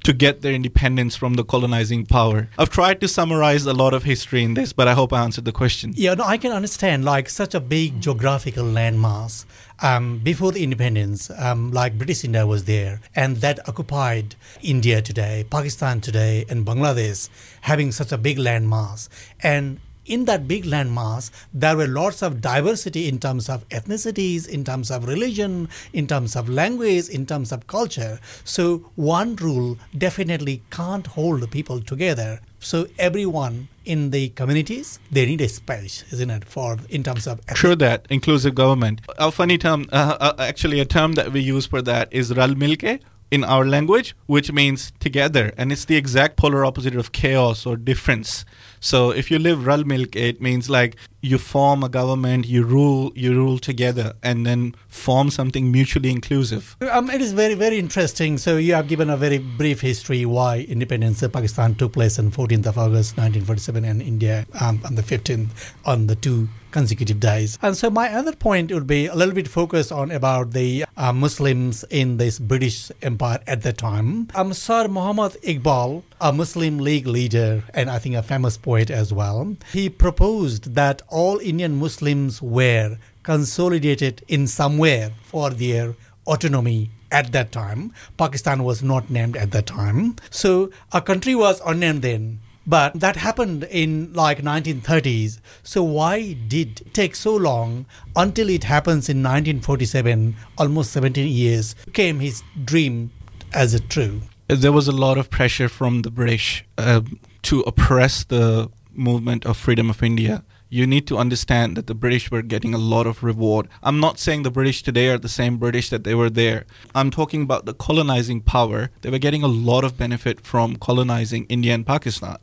to 0.04 0.12
get 0.12 0.42
their 0.42 0.52
independence 0.52 1.16
from 1.16 1.34
the 1.34 1.44
colonizing 1.44 2.06
power. 2.06 2.48
I've 2.58 2.70
tried 2.70 3.00
to 3.00 3.08
summarize 3.08 3.66
a 3.66 3.72
lot 3.72 3.94
of 3.94 4.04
history 4.04 4.42
in 4.42 4.54
this, 4.54 4.72
but 4.72 4.88
I 4.88 4.94
hope 4.94 5.12
I 5.12 5.22
answered 5.22 5.44
the 5.44 5.52
question. 5.52 5.92
Yeah, 5.96 6.14
no, 6.14 6.24
I 6.24 6.38
can 6.38 6.52
understand 6.52 7.04
like 7.04 7.28
such 7.28 7.54
a 7.54 7.60
big 7.60 8.00
geographical 8.00 8.64
landmass. 8.64 9.44
Um, 9.80 10.20
before 10.20 10.52
the 10.52 10.64
independence, 10.64 11.30
um, 11.36 11.70
like 11.70 11.98
British 11.98 12.24
India 12.24 12.46
was 12.46 12.64
there, 12.64 13.00
and 13.14 13.36
that 13.38 13.68
occupied 13.68 14.34
India 14.62 15.02
today, 15.02 15.44
Pakistan 15.50 16.00
today, 16.00 16.46
and 16.48 16.64
Bangladesh, 16.64 17.28
having 17.60 17.92
such 17.92 18.10
a 18.10 18.16
big 18.16 18.38
landmass. 18.38 19.10
And 19.42 19.80
in 20.06 20.24
that 20.26 20.48
big 20.48 20.64
landmass, 20.64 21.30
there 21.52 21.76
were 21.76 21.86
lots 21.86 22.22
of 22.22 22.40
diversity 22.40 23.08
in 23.08 23.18
terms 23.18 23.48
of 23.48 23.68
ethnicities, 23.68 24.48
in 24.48 24.64
terms 24.64 24.90
of 24.90 25.06
religion, 25.06 25.68
in 25.92 26.06
terms 26.06 26.36
of 26.36 26.48
language, 26.48 27.08
in 27.08 27.26
terms 27.26 27.52
of 27.52 27.66
culture. 27.66 28.18
So 28.44 28.90
one 28.94 29.36
rule 29.36 29.78
definitely 29.96 30.62
can't 30.70 31.06
hold 31.06 31.40
the 31.40 31.48
people 31.48 31.80
together. 31.80 32.40
So 32.58 32.86
everyone 32.98 33.68
in 33.84 34.10
the 34.10 34.30
communities 34.30 34.98
they 35.10 35.26
need 35.26 35.40
a 35.40 35.48
space, 35.48 36.04
isn't 36.12 36.30
it, 36.30 36.44
for 36.44 36.78
in 36.88 37.02
terms 37.02 37.26
of 37.26 37.44
true 37.46 37.76
that 37.76 38.06
inclusive 38.10 38.54
government. 38.54 39.00
A 39.18 39.30
funny 39.30 39.58
term, 39.58 39.86
uh, 39.92 40.16
uh, 40.18 40.34
actually, 40.38 40.80
a 40.80 40.84
term 40.84 41.12
that 41.12 41.32
we 41.32 41.40
use 41.40 41.66
for 41.66 41.82
that 41.82 42.12
is 42.12 42.34
ral 42.34 42.54
milke, 42.54 43.00
in 43.30 43.42
our 43.44 43.66
language, 43.66 44.14
which 44.26 44.52
means 44.52 44.92
together, 45.00 45.52
and 45.56 45.72
it's 45.72 45.84
the 45.84 45.96
exact 45.96 46.36
polar 46.36 46.64
opposite 46.64 46.94
of 46.94 47.12
chaos 47.12 47.66
or 47.66 47.76
difference. 47.76 48.44
So 48.80 49.10
if 49.10 49.30
you 49.30 49.38
live 49.38 49.66
Ral 49.66 49.84
Milk, 49.84 50.16
it 50.16 50.40
means 50.40 50.68
like 50.70 50.96
you 51.20 51.38
form 51.38 51.82
a 51.82 51.88
government, 51.88 52.46
you 52.46 52.62
rule, 52.64 53.12
you 53.14 53.34
rule 53.34 53.58
together, 53.58 54.12
and 54.22 54.46
then 54.46 54.74
form 54.88 55.30
something 55.30 55.72
mutually 55.72 56.10
inclusive. 56.10 56.76
Um, 56.90 57.10
it 57.10 57.20
is 57.20 57.32
very, 57.32 57.54
very 57.54 57.78
interesting. 57.78 58.38
So 58.38 58.56
you 58.56 58.74
have 58.74 58.88
given 58.88 59.10
a 59.10 59.16
very 59.16 59.38
brief 59.38 59.80
history 59.80 60.24
why 60.24 60.60
independence 60.68 61.22
of 61.22 61.32
Pakistan 61.32 61.74
took 61.74 61.92
place 61.92 62.18
on 62.18 62.30
14th 62.30 62.66
of 62.66 62.78
August 62.78 63.16
1947 63.16 63.84
and 63.84 64.02
India 64.02 64.46
um, 64.60 64.80
on 64.84 64.94
the 64.94 65.02
15th 65.02 65.48
on 65.84 66.06
the 66.06 66.14
two 66.16 66.48
consecutive 66.76 67.18
days. 67.18 67.58
And 67.62 67.74
so 67.74 67.88
my 67.88 68.12
other 68.12 68.34
point 68.34 68.70
would 68.70 68.86
be 68.86 69.06
a 69.06 69.14
little 69.14 69.34
bit 69.34 69.48
focused 69.48 69.90
on 69.90 70.10
about 70.10 70.50
the 70.52 70.84
uh, 70.96 71.12
Muslims 71.12 71.84
in 71.90 72.18
this 72.18 72.38
British 72.38 72.90
Empire 73.00 73.40
at 73.46 73.62
the 73.62 73.72
time. 73.72 74.28
Um, 74.34 74.52
Sir 74.52 74.86
Muhammad 74.86 75.32
Iqbal, 75.42 76.02
a 76.20 76.32
Muslim 76.34 76.76
League 76.78 77.06
leader 77.06 77.64
and 77.72 77.88
I 77.88 77.98
think 77.98 78.14
a 78.14 78.22
famous 78.22 78.58
poet 78.66 78.90
as 78.90 79.12
well. 79.12 79.56
He 79.72 79.88
proposed 79.88 80.74
that 80.74 81.00
all 81.08 81.38
Indian 81.38 81.76
Muslims 81.76 82.42
were 82.42 82.98
consolidated 83.22 84.22
in 84.26 84.46
somewhere 84.48 85.12
for 85.22 85.50
their 85.50 85.94
autonomy 86.26 86.90
at 87.12 87.30
that 87.30 87.52
time. 87.52 87.92
Pakistan 88.18 88.64
was 88.64 88.82
not 88.82 89.08
named 89.08 89.36
at 89.36 89.52
that 89.52 89.66
time. 89.66 90.16
So 90.30 90.70
a 90.92 91.00
country 91.00 91.34
was 91.36 91.62
unnamed 91.64 92.02
then. 92.02 92.40
But 92.66 92.98
that 92.98 93.14
happened 93.14 93.62
in 93.70 94.12
like 94.12 94.42
1930s. 94.42 95.38
So 95.62 95.84
why 95.84 96.32
did 96.32 96.80
it 96.80 96.92
take 96.92 97.14
so 97.14 97.36
long 97.36 97.86
until 98.16 98.48
it 98.50 98.64
happens 98.64 99.08
in 99.08 99.18
1947, 99.22 100.34
almost 100.58 100.90
17 100.90 101.28
years, 101.28 101.76
came 101.92 102.18
his 102.18 102.42
dream 102.64 103.12
as 103.52 103.74
a 103.74 103.78
true? 103.78 104.22
There 104.48 104.72
was 104.72 104.88
a 104.88 104.92
lot 104.92 105.16
of 105.18 105.30
pressure 105.30 105.68
from 105.68 106.02
the 106.02 106.10
British 106.10 106.64
uh, 106.78 107.02
to 107.46 107.60
oppress 107.60 108.24
the 108.24 108.70
movement 108.92 109.44
of 109.44 109.56
freedom 109.56 109.90
of 109.90 110.02
India 110.02 110.44
you 110.68 110.86
need 110.86 111.06
to 111.06 111.16
understand 111.16 111.76
that 111.76 111.86
the 111.86 111.94
British 111.94 112.30
were 112.30 112.42
getting 112.42 112.74
a 112.74 112.78
lot 112.78 113.06
of 113.06 113.22
reward. 113.22 113.68
I'm 113.82 114.00
not 114.00 114.18
saying 114.18 114.42
the 114.42 114.50
British 114.50 114.82
today 114.82 115.08
are 115.08 115.18
the 115.18 115.28
same 115.28 115.58
British 115.58 115.90
that 115.90 116.04
they 116.04 116.14
were 116.14 116.30
there. 116.30 116.64
I'm 116.94 117.10
talking 117.10 117.42
about 117.42 117.66
the 117.66 117.74
colonizing 117.74 118.40
power. 118.40 118.90
They 119.02 119.10
were 119.10 119.18
getting 119.18 119.42
a 119.42 119.48
lot 119.48 119.84
of 119.84 119.96
benefit 119.96 120.40
from 120.40 120.76
colonizing 120.76 121.46
India 121.48 121.72
and 121.74 121.86
Pakistan. 121.86 122.38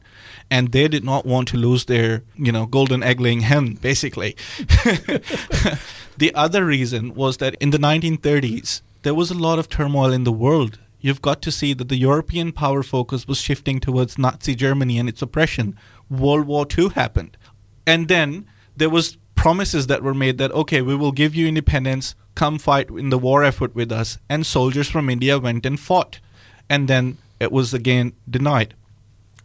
And 0.49 0.71
they 0.71 0.87
did 0.87 1.03
not 1.03 1.25
want 1.25 1.47
to 1.49 1.57
lose 1.57 1.85
their, 1.85 2.23
you 2.35 2.51
know, 2.51 2.65
golden 2.65 3.03
egg 3.03 3.19
laying 3.19 3.41
hen, 3.41 3.73
basically. 3.75 4.35
the 6.17 6.31
other 6.33 6.65
reason 6.65 7.13
was 7.13 7.37
that 7.37 7.55
in 7.55 7.71
the 7.71 7.77
1930s, 7.77 8.81
there 9.01 9.13
was 9.13 9.31
a 9.31 9.37
lot 9.37 9.59
of 9.59 9.67
turmoil 9.67 10.13
in 10.13 10.23
the 10.23 10.31
world 10.31 10.79
you've 11.03 11.21
got 11.21 11.41
to 11.43 11.51
see 11.51 11.73
that 11.73 11.89
the 11.89 11.97
European 11.97 12.51
power 12.51 12.81
focus 12.81 13.27
was 13.27 13.37
shifting 13.37 13.79
towards 13.79 14.17
Nazi 14.17 14.55
Germany 14.55 14.97
and 14.97 15.07
its 15.07 15.21
oppression. 15.21 15.77
World 16.09 16.47
War 16.47 16.65
II 16.75 16.89
happened. 16.89 17.37
And 17.85 18.07
then 18.07 18.47
there 18.75 18.89
was 18.89 19.17
promises 19.35 19.87
that 19.87 20.01
were 20.01 20.13
made 20.13 20.37
that 20.37 20.51
okay 20.53 20.81
we 20.81 20.95
will 20.95 21.11
give 21.11 21.35
you 21.35 21.47
independence 21.47 22.15
come 22.33 22.57
fight 22.57 22.89
in 22.89 23.09
the 23.09 23.17
war 23.17 23.43
effort 23.43 23.75
with 23.75 23.91
us. 23.91 24.17
And 24.29 24.45
soldiers 24.45 24.89
from 24.89 25.09
india 25.09 25.37
went 25.37 25.65
and 25.65 25.79
fought. 25.79 26.19
And 26.69 26.87
then 26.87 27.17
it 27.39 27.51
was 27.51 27.73
again 27.73 28.13
denied 28.29 28.73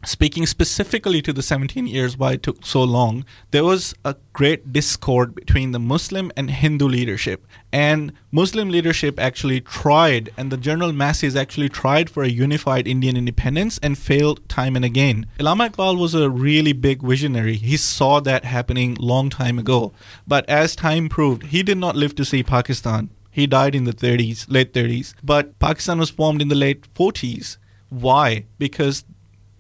speaking 0.05 0.47
specifically 0.47 1.21
to 1.23 1.33
the 1.33 1.43
17 1.43 1.87
years 1.87 2.17
why 2.17 2.33
it 2.33 2.43
took 2.43 2.65
so 2.65 2.83
long, 2.83 3.25
there 3.51 3.65
was 3.65 3.95
a 4.05 4.17
great 4.33 4.73
discord 4.73 5.35
between 5.35 5.73
the 5.73 5.79
Muslim 5.79 6.31
and 6.37 6.51
Hindu 6.51 6.87
leadership. 6.87 7.47
And 7.73 8.13
Muslim 8.31 8.71
leadership 8.71 9.19
actually 9.19 9.61
tried, 9.61 10.31
and 10.37 10.51
the 10.51 10.57
general 10.57 10.93
masses 10.93 11.35
actually 11.35 11.69
tried 11.69 12.09
for 12.09 12.23
a 12.23 12.29
unified 12.29 12.87
Indian 12.87 13.17
independence 13.17 13.79
and 13.83 13.99
failed 13.99 14.49
time 14.49 14.77
and 14.77 14.85
again. 14.85 15.27
Allama 15.39 15.71
Iqbal 15.71 15.99
was 15.99 16.15
a 16.15 16.31
really 16.31 16.73
big 16.73 17.03
visionary. 17.03 17.57
He 17.57 17.77
saw 17.77 18.21
that 18.21 18.45
happening 18.45 18.97
long 19.01 19.31
time 19.31 19.59
ago. 19.59 19.93
But 20.27 20.49
as 20.49 20.77
time 20.77 21.09
proved, 21.09 21.45
he 21.45 21.63
did 21.63 21.79
not 21.79 21.97
live 21.97 22.15
to 22.17 22.25
see 22.25 22.43
Pakistan. 22.43 23.11
He 23.31 23.47
died 23.47 23.75
in 23.75 23.85
the 23.85 23.93
30s, 23.93 24.47
late 24.49 24.73
30s. 24.73 25.15
But 25.23 25.59
Pakistan 25.59 25.99
was 25.99 26.11
formed 26.11 26.43
in 26.43 26.49
the 26.49 26.55
late 26.55 26.93
40s. 26.95 27.59
Why? 27.89 28.47
Because 28.59 29.05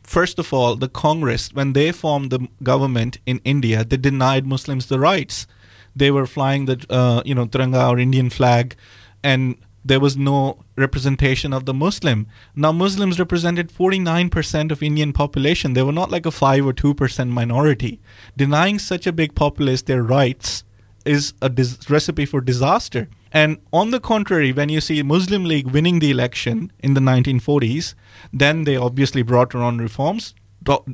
first 0.08 0.38
of 0.38 0.52
all, 0.52 0.74
the 0.74 0.88
Congress, 0.88 1.52
when 1.52 1.74
they 1.74 1.92
formed 1.92 2.30
the 2.30 2.48
government 2.62 3.18
in 3.26 3.40
India, 3.44 3.84
they 3.84 3.98
denied 3.98 4.46
Muslims 4.46 4.86
the 4.86 4.98
rights. 4.98 5.46
They 5.94 6.10
were 6.10 6.26
flying 6.26 6.64
the, 6.64 6.84
uh, 6.88 7.22
you 7.24 7.34
know, 7.34 7.46
Tiranga 7.46 7.90
or 7.90 7.98
Indian 7.98 8.30
flag, 8.30 8.74
and 9.22 9.56
there 9.84 10.00
was 10.00 10.16
no 10.16 10.64
representation 10.76 11.52
of 11.52 11.64
the 11.66 11.74
Muslim. 11.74 12.26
Now, 12.54 12.72
Muslims 12.72 13.18
represented 13.18 13.70
49% 13.70 14.70
of 14.70 14.82
Indian 14.82 15.12
population. 15.12 15.72
They 15.72 15.82
were 15.82 15.92
not 15.92 16.10
like 16.10 16.26
a 16.26 16.30
5 16.30 16.66
or 16.66 16.72
2% 16.72 17.28
minority. 17.28 18.00
Denying 18.36 18.78
such 18.78 19.06
a 19.06 19.12
big 19.12 19.34
populace 19.34 19.82
their 19.82 20.02
rights 20.02 20.64
is 21.04 21.32
a 21.40 21.48
dis- 21.48 21.88
recipe 21.88 22.26
for 22.26 22.40
disaster. 22.40 23.08
And 23.32 23.58
on 23.73 23.90
the 23.90 24.00
contrary, 24.00 24.52
when 24.52 24.68
you 24.68 24.80
see 24.80 25.02
Muslim 25.02 25.44
League 25.44 25.70
winning 25.70 25.99
the 25.99 26.11
election 26.11 26.73
in 26.80 26.94
the 26.94 27.00
1940s, 27.00 27.94
then 28.32 28.64
they 28.64 28.76
obviously 28.76 29.23
brought 29.23 29.54
around 29.54 29.80
reforms, 29.80 30.35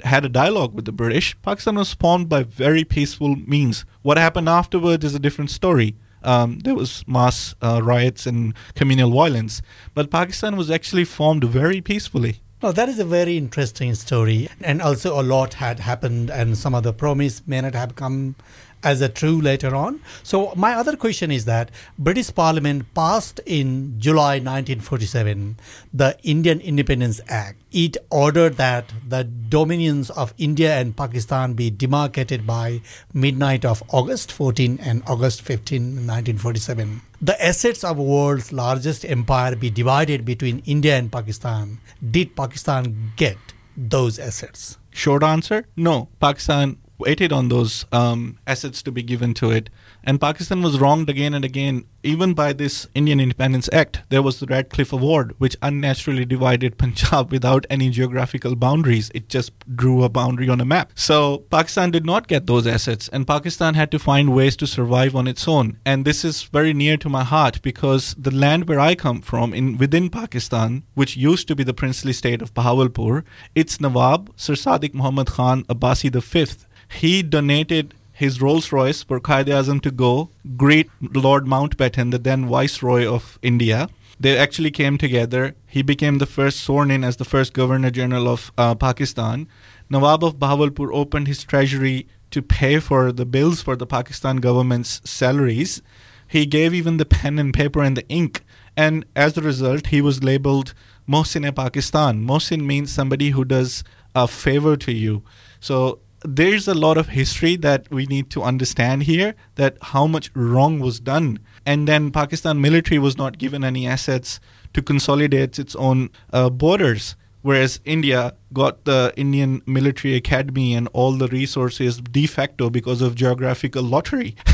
had 0.05 0.25
a 0.25 0.29
dialogue 0.29 0.75
with 0.75 0.85
the 0.85 0.93
British. 0.93 1.37
Pakistan 1.43 1.77
was 1.77 1.95
formed 1.95 2.29
by 2.29 2.43
very 2.43 2.85
peaceful 2.85 3.37
means. 3.37 3.85
What 4.03 4.19
happened 4.19 4.49
afterwards 4.49 5.05
is 5.05 5.15
a 5.15 5.19
different 5.19 5.51
story. 5.51 5.97
Um, 6.23 6.61
there 6.61 6.75
was 6.75 7.05
mass 7.07 7.55
uh, 7.61 7.81
riots 7.83 8.27
and 8.27 8.55
communal 8.75 9.11
violence, 9.11 9.61
but 9.93 10.11
Pakistan 10.11 10.57
was 10.57 10.71
actually 10.71 11.05
formed 11.05 11.45
very 11.45 11.81
peacefully. 11.81 12.41
Well, 12.63 12.73
that 12.73 12.89
is 12.89 12.99
a 12.99 13.05
very 13.05 13.37
interesting 13.37 13.95
story, 13.95 14.49
and 14.63 14.81
also 14.81 15.21
a 15.21 15.23
lot 15.23 15.55
had 15.55 15.81
happened, 15.81 16.31
and 16.31 16.57
some 16.57 16.75
of 16.75 16.83
the 16.83 16.95
promise 16.95 17.43
may 17.47 17.61
not 17.61 17.75
have 17.75 17.95
come 17.95 18.37
as 18.85 19.01
a 19.01 19.09
true 19.09 19.41
later 19.41 19.75
on. 19.75 20.01
So 20.23 20.53
my 20.55 20.75
other 20.75 20.97
question 20.97 21.31
is 21.31 21.47
that 21.47 21.71
British 21.99 22.33
Parliament 22.33 22.93
passed 22.95 23.41
in 23.47 23.99
July 23.99 24.35
1947 24.35 25.57
the 25.93 26.17
Indian 26.23 26.61
Independence 26.61 27.21
Act. 27.29 27.61
It 27.73 27.97
ordered 28.11 28.57
that 28.57 28.93
the 29.09 29.25
dominions 29.25 30.11
of 30.11 30.35
India 30.39 30.79
and 30.79 30.97
Pakistan 30.97 31.55
be 31.55 31.71
demarcated 31.71 32.47
by 32.47 32.83
midnight 33.13 33.65
of 33.65 33.83
August 33.89 34.31
14 34.31 34.79
and 34.81 35.03
August 35.07 35.43
15, 35.43 35.83
1947. 36.07 37.01
The 37.21 37.43
assets 37.43 37.83
of 37.83 37.97
world's 37.97 38.53
largest 38.53 39.05
empire 39.05 39.57
be 39.57 39.71
divided 39.71 40.25
between 40.25 40.59
India 40.67 40.97
and 40.97 41.11
Pakistan. 41.11 41.79
Did 42.11 42.37
Pakistan 42.37 43.13
get 43.17 43.39
those 43.77 44.19
assets? 44.19 44.79
Short 44.91 45.25
answer 45.25 45.67
no. 45.77 46.09
Pakistan 46.21 46.77
waited 46.99 47.33
on 47.33 47.49
those 47.49 47.85
um, 47.93 48.39
assets 48.47 48.83
to 48.83 48.93
be 48.93 49.03
given 49.03 49.35
to 49.35 49.51
it. 49.51 49.71
And 50.03 50.21
Pakistan 50.21 50.63
was 50.63 50.79
wronged 50.79 51.09
again 51.09 51.35
and 51.35 51.45
again, 51.45 51.85
even 52.03 52.35
by 52.35 52.53
this 52.53 52.87
Indian 52.95 53.21
Independence 53.21 53.69
Act. 53.73 54.03
There 54.11 54.23
was 54.23 54.39
the 54.39 54.47
Radcliffe 54.47 54.93
Award, 54.93 55.35
which 55.39 55.57
unnaturally 55.63 56.25
divided 56.25 56.79
Punjab 56.85 57.33
without 57.33 57.67
any 57.71 57.91
geographical 57.91 58.55
boundaries. 58.55 59.11
It 59.15 59.29
just 59.29 59.53
drew 59.75 60.05
a 60.05 60.09
boundary 60.09 60.49
on 60.49 60.61
a 60.61 60.65
map. 60.65 60.93
So 60.95 61.39
Pakistan 61.51 61.91
did 61.91 62.05
not 62.05 62.29
get 62.29 62.47
those 62.47 62.67
assets, 62.67 63.09
and 63.09 63.27
Pakistan 63.27 63.75
had 63.75 63.91
to 63.93 63.99
find 63.99 64.35
ways 64.35 64.57
to 64.57 64.67
survive 64.67 65.17
on 65.17 65.27
its 65.27 65.49
own. 65.49 65.79
And 65.85 66.05
this 66.05 66.25
is 66.25 66.43
very 66.45 66.75
near 66.75 66.97
to 66.99 67.09
my 67.09 67.25
heart 67.25 67.63
because 67.63 68.15
the 68.19 68.31
land 68.31 68.69
where 68.69 68.81
I 68.81 68.95
come 68.95 69.21
from, 69.21 69.55
in 69.55 69.79
within 69.79 70.11
Pakistan, 70.11 70.85
which 70.95 71.17
used 71.17 71.49
to 71.49 71.57
be 71.57 71.65
the 71.65 71.75
princely 71.75 72.13
state 72.13 72.43
of 72.43 72.55
Bahawalpur, 72.55 73.25
its 73.55 73.81
Nawab, 73.81 74.33
Sir 74.37 74.55
Sadiq 74.55 74.95
Muhammad 74.95 75.29
Khan 75.29 75.65
Abbasi 75.65 76.11
V, 76.13 76.67
he 76.95 77.23
donated 77.23 77.95
his 78.13 78.41
Rolls 78.41 78.71
Royce 78.71 79.03
for 79.03 79.19
Quaid 79.21 79.47
Azam 79.47 79.81
to 79.83 79.91
go 79.91 80.31
greet 80.57 80.89
Lord 81.01 81.45
Mountbatten, 81.47 82.13
the 82.13 82.19
then 82.19 82.47
Viceroy 82.47 83.05
of 83.07 83.39
India. 83.43 83.89
They 84.21 84.39
actually 84.39 84.71
came 84.71 84.97
together. 84.97 85.57
He 85.67 85.83
became 85.83 86.19
the 86.19 86.27
first 86.27 86.61
sworn 86.61 86.91
in 86.93 87.03
as 87.03 87.17
the 87.17 87.25
first 87.25 87.53
Governor 87.53 87.91
General 87.91 88.29
of 88.29 88.53
uh, 88.57 88.77
Pakistan. 88.77 89.49
Nawab 89.91 90.23
of 90.23 90.37
Bahawalpur 90.37 90.95
opened 90.95 91.27
his 91.27 91.43
treasury 91.43 92.07
to 92.31 92.41
pay 92.41 92.79
for 92.79 93.11
the 93.11 93.27
bills 93.27 93.61
for 93.61 93.75
the 93.75 93.87
Pakistan 93.87 94.37
government's 94.37 95.01
salaries. 95.05 95.83
He 96.29 96.47
gave 96.47 96.73
even 96.73 96.97
the 96.97 97.05
pen 97.05 97.39
and 97.39 97.53
paper 97.53 97.83
and 97.83 97.97
the 97.97 98.09
ink. 98.09 98.43
And 98.77 99.05
as 99.17 99.37
a 99.37 99.43
result, 99.43 99.89
he 99.89 100.01
was 100.01 100.23
labeled 100.23 100.75
Mohsin 101.09 101.55
Pakistan. 101.55 102.25
Mohsin 102.25 102.65
means 102.65 102.93
somebody 102.93 103.31
who 103.31 103.45
does 103.45 103.85
a 104.15 104.27
favor 104.29 104.77
to 104.77 104.93
you. 104.93 105.23
So 105.61 105.99
there's 106.25 106.67
a 106.67 106.75
lot 106.75 106.97
of 106.97 107.09
history 107.09 107.57
that 107.57 107.91
we 107.91 108.07
need 108.07 108.31
to 108.31 108.43
understand 108.43 109.03
here 109.05 109.35
that 109.57 109.77
how 109.83 110.07
much 110.07 110.31
wrong 110.35 110.81
was 110.81 110.99
done. 110.99 111.39
And 111.67 111.87
then 111.87 112.11
pakistan 112.11 112.61
military 112.61 112.99
was 112.99 113.17
not 113.17 113.39
given 113.39 113.65
any 113.65 113.87
assets 113.87 114.41
to 114.73 114.83
consolidate 114.83 115.59
its 115.59 115.77
own 115.77 116.11
uh, 116.33 116.51
borders 116.51 117.17
whereas 117.43 117.79
india 117.85 118.35
got 118.55 118.85
the 118.87 119.13
indian 119.17 119.63
military 119.67 120.15
academy 120.15 120.75
and 120.75 120.89
all 120.95 121.13
the 121.13 121.29
resources 121.29 122.01
de 122.01 122.27
facto 122.27 122.71
because 122.71 123.03
of 123.03 123.15
geographical 123.15 123.83
lottery. 123.83 124.35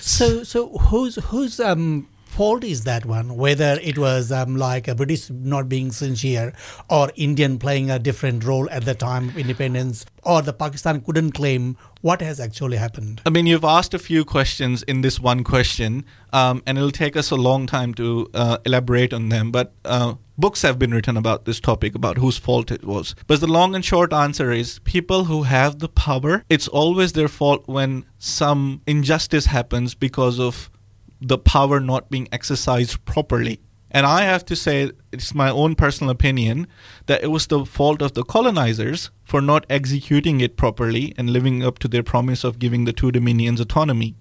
So 0.00 0.44
so 0.44 0.68
who's 0.78 1.16
who's 1.16 1.58
um 1.58 2.06
fault 2.38 2.62
is 2.62 2.84
that 2.84 3.04
one? 3.04 3.36
Whether 3.36 3.80
it 3.82 3.98
was 3.98 4.30
um, 4.30 4.54
like 4.54 4.86
a 4.86 4.94
British 4.94 5.28
not 5.28 5.68
being 5.68 5.90
sincere 5.90 6.52
or 6.88 7.10
Indian 7.16 7.58
playing 7.58 7.90
a 7.90 7.98
different 7.98 8.44
role 8.44 8.70
at 8.70 8.84
the 8.84 8.94
time 8.94 9.30
of 9.30 9.36
independence 9.36 10.06
or 10.22 10.40
the 10.40 10.52
Pakistan 10.52 11.00
couldn't 11.00 11.32
claim 11.32 11.76
what 12.00 12.20
has 12.20 12.38
actually 12.38 12.76
happened? 12.76 13.22
I 13.26 13.30
mean, 13.30 13.46
you've 13.46 13.64
asked 13.64 13.92
a 13.92 13.98
few 13.98 14.24
questions 14.24 14.84
in 14.84 15.00
this 15.00 15.18
one 15.18 15.42
question, 15.42 16.04
um, 16.32 16.62
and 16.64 16.78
it'll 16.78 16.92
take 16.92 17.16
us 17.16 17.32
a 17.32 17.34
long 17.34 17.66
time 17.66 17.92
to 17.94 18.30
uh, 18.34 18.58
elaborate 18.64 19.12
on 19.12 19.30
them. 19.30 19.50
But 19.50 19.74
uh, 19.84 20.14
books 20.36 20.62
have 20.62 20.78
been 20.78 20.92
written 20.92 21.16
about 21.16 21.44
this 21.44 21.58
topic, 21.58 21.96
about 21.96 22.18
whose 22.18 22.38
fault 22.38 22.70
it 22.70 22.84
was. 22.84 23.16
But 23.26 23.40
the 23.40 23.48
long 23.48 23.74
and 23.74 23.84
short 23.84 24.12
answer 24.12 24.52
is 24.52 24.78
people 24.84 25.24
who 25.24 25.42
have 25.42 25.80
the 25.80 25.88
power, 25.88 26.44
it's 26.48 26.68
always 26.68 27.14
their 27.14 27.26
fault 27.26 27.66
when 27.66 28.04
some 28.18 28.80
injustice 28.86 29.46
happens 29.46 29.96
because 29.96 30.38
of 30.38 30.70
the 31.20 31.38
power 31.38 31.80
not 31.80 32.10
being 32.10 32.28
exercised 32.32 33.04
properly. 33.04 33.60
And 33.90 34.04
I 34.04 34.22
have 34.22 34.44
to 34.46 34.56
say, 34.56 34.90
it's 35.12 35.34
my 35.34 35.48
own 35.48 35.74
personal 35.74 36.10
opinion 36.10 36.66
that 37.06 37.22
it 37.22 37.28
was 37.28 37.46
the 37.46 37.64
fault 37.64 38.02
of 38.02 38.12
the 38.12 38.22
colonizers 38.22 39.10
for 39.24 39.40
not 39.40 39.64
executing 39.70 40.40
it 40.40 40.56
properly 40.56 41.14
and 41.16 41.30
living 41.30 41.64
up 41.64 41.78
to 41.80 41.88
their 41.88 42.02
promise 42.02 42.44
of 42.44 42.58
giving 42.58 42.84
the 42.84 42.92
two 42.92 43.10
dominions 43.10 43.60
autonomy. 43.60 44.14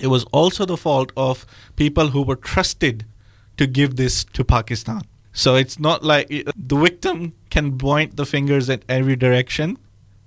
It 0.00 0.08
was 0.08 0.24
also 0.32 0.64
the 0.64 0.76
fault 0.76 1.12
of 1.16 1.46
people 1.76 2.08
who 2.08 2.22
were 2.22 2.36
trusted 2.36 3.04
to 3.58 3.66
give 3.66 3.96
this 3.96 4.24
to 4.24 4.42
Pakistan. 4.42 5.02
So 5.32 5.54
it's 5.54 5.78
not 5.78 6.02
like 6.02 6.28
the 6.28 6.76
victim 6.76 7.34
can 7.50 7.78
point 7.78 8.16
the 8.16 8.26
fingers 8.26 8.68
at 8.68 8.82
every 8.88 9.14
direction, 9.14 9.78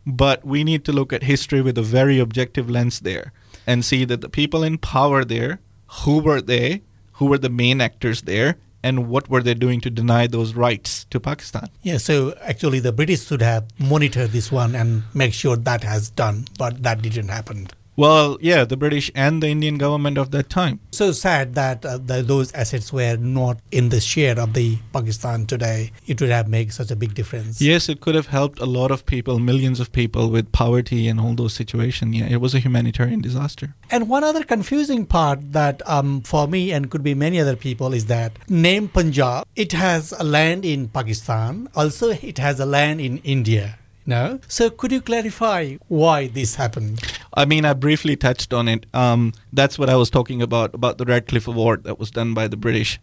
but 0.05 0.45
we 0.45 0.63
need 0.63 0.85
to 0.85 0.93
look 0.93 1.11
at 1.11 1.23
history 1.23 1.61
with 1.61 1.77
a 1.77 1.81
very 1.81 2.19
objective 2.19 2.69
lens 2.69 3.01
there 3.01 3.33
and 3.67 3.83
see 3.83 4.05
that 4.05 4.21
the 4.21 4.29
people 4.29 4.63
in 4.63 4.77
power 4.77 5.25
there, 5.25 5.59
who 6.01 6.19
were 6.19 6.41
they, 6.41 6.81
who 7.13 7.27
were 7.27 7.37
the 7.37 7.49
main 7.49 7.81
actors 7.81 8.23
there, 8.23 8.57
and 8.83 9.07
what 9.07 9.29
were 9.29 9.41
they 9.41 9.53
doing 9.53 9.79
to 9.81 9.89
deny 9.89 10.27
those 10.27 10.53
rights 10.53 11.05
to 11.05 11.19
Pakistan? 11.19 11.69
Yeah, 11.81 11.97
so 11.97 12.35
actually 12.41 12.79
the 12.79 12.91
British 12.91 13.25
should 13.25 13.41
have 13.41 13.65
monitored 13.79 14.31
this 14.31 14.51
one 14.51 14.75
and 14.75 15.03
make 15.13 15.33
sure 15.33 15.55
that 15.55 15.83
has 15.83 16.09
done, 16.09 16.45
but 16.57 16.83
that 16.83 17.01
didn't 17.01 17.29
happen. 17.29 17.69
Well, 17.95 18.39
yeah, 18.41 18.65
the 18.65 18.75
British 18.75 19.11
and 19.13 19.43
the 19.43 19.49
Indian 19.49 19.77
government 19.77 20.17
of 20.17 20.31
that 20.31 20.49
time. 20.49 20.79
So 20.91 21.11
sad 21.11 21.53
that 21.53 21.85
uh, 21.85 21.99
the, 21.99 22.23
those 22.23 22.51
assets 22.53 22.91
were 22.91 23.17
not 23.17 23.59
in 23.71 23.89
the 23.89 24.01
share 24.01 24.39
of 24.39 24.53
the 24.53 24.79
Pakistan 24.91 25.45
today. 25.45 25.91
It 26.07 26.19
would 26.19 26.31
have 26.31 26.47
made 26.47 26.73
such 26.73 26.89
a 26.89 26.95
big 26.95 27.13
difference. 27.13 27.61
Yes, 27.61 27.89
it 27.89 28.01
could 28.01 28.15
have 28.15 28.27
helped 28.27 28.59
a 28.59 28.65
lot 28.65 28.89
of 28.89 29.05
people, 29.05 29.37
millions 29.37 29.79
of 29.79 29.91
people 29.91 30.31
with 30.31 30.51
poverty 30.51 31.07
and 31.07 31.19
all 31.19 31.35
those 31.35 31.53
situations. 31.53 32.15
Yeah, 32.15 32.25
it 32.25 32.41
was 32.41 32.55
a 32.55 32.59
humanitarian 32.59 33.21
disaster. 33.21 33.75
And 33.91 34.09
one 34.09 34.23
other 34.23 34.43
confusing 34.43 35.05
part 35.05 35.51
that 35.51 35.87
um, 35.87 36.21
for 36.21 36.47
me 36.47 36.71
and 36.71 36.89
could 36.89 37.03
be 37.03 37.13
many 37.13 37.39
other 37.39 37.55
people 37.55 37.93
is 37.93 38.07
that 38.07 38.31
name 38.49 38.87
Punjab, 38.87 39.45
it 39.55 39.71
has 39.73 40.13
a 40.17 40.23
land 40.23 40.65
in 40.65 40.87
Pakistan. 40.87 41.69
Also, 41.75 42.09
it 42.09 42.39
has 42.39 42.59
a 42.59 42.65
land 42.65 43.01
in 43.01 43.19
India. 43.19 43.77
No. 44.05 44.39
So 44.47 44.69
could 44.69 44.91
you 44.91 45.01
clarify 45.01 45.75
why 45.87 46.27
this 46.27 46.55
happened? 46.55 47.01
I 47.33 47.45
mean, 47.45 47.65
I 47.65 47.73
briefly 47.73 48.15
touched 48.15 48.53
on 48.53 48.67
it. 48.67 48.85
Um, 48.93 49.33
that's 49.51 49.79
what 49.79 49.89
I 49.89 49.95
was 49.95 50.09
talking 50.09 50.41
about 50.41 50.75
about 50.75 50.97
the 50.97 51.05
Radcliffe 51.05 51.47
Award 51.47 51.83
that 51.85 51.99
was 51.99 52.11
done 52.11 52.33
by 52.33 52.47
the 52.47 52.57
British. 52.57 52.99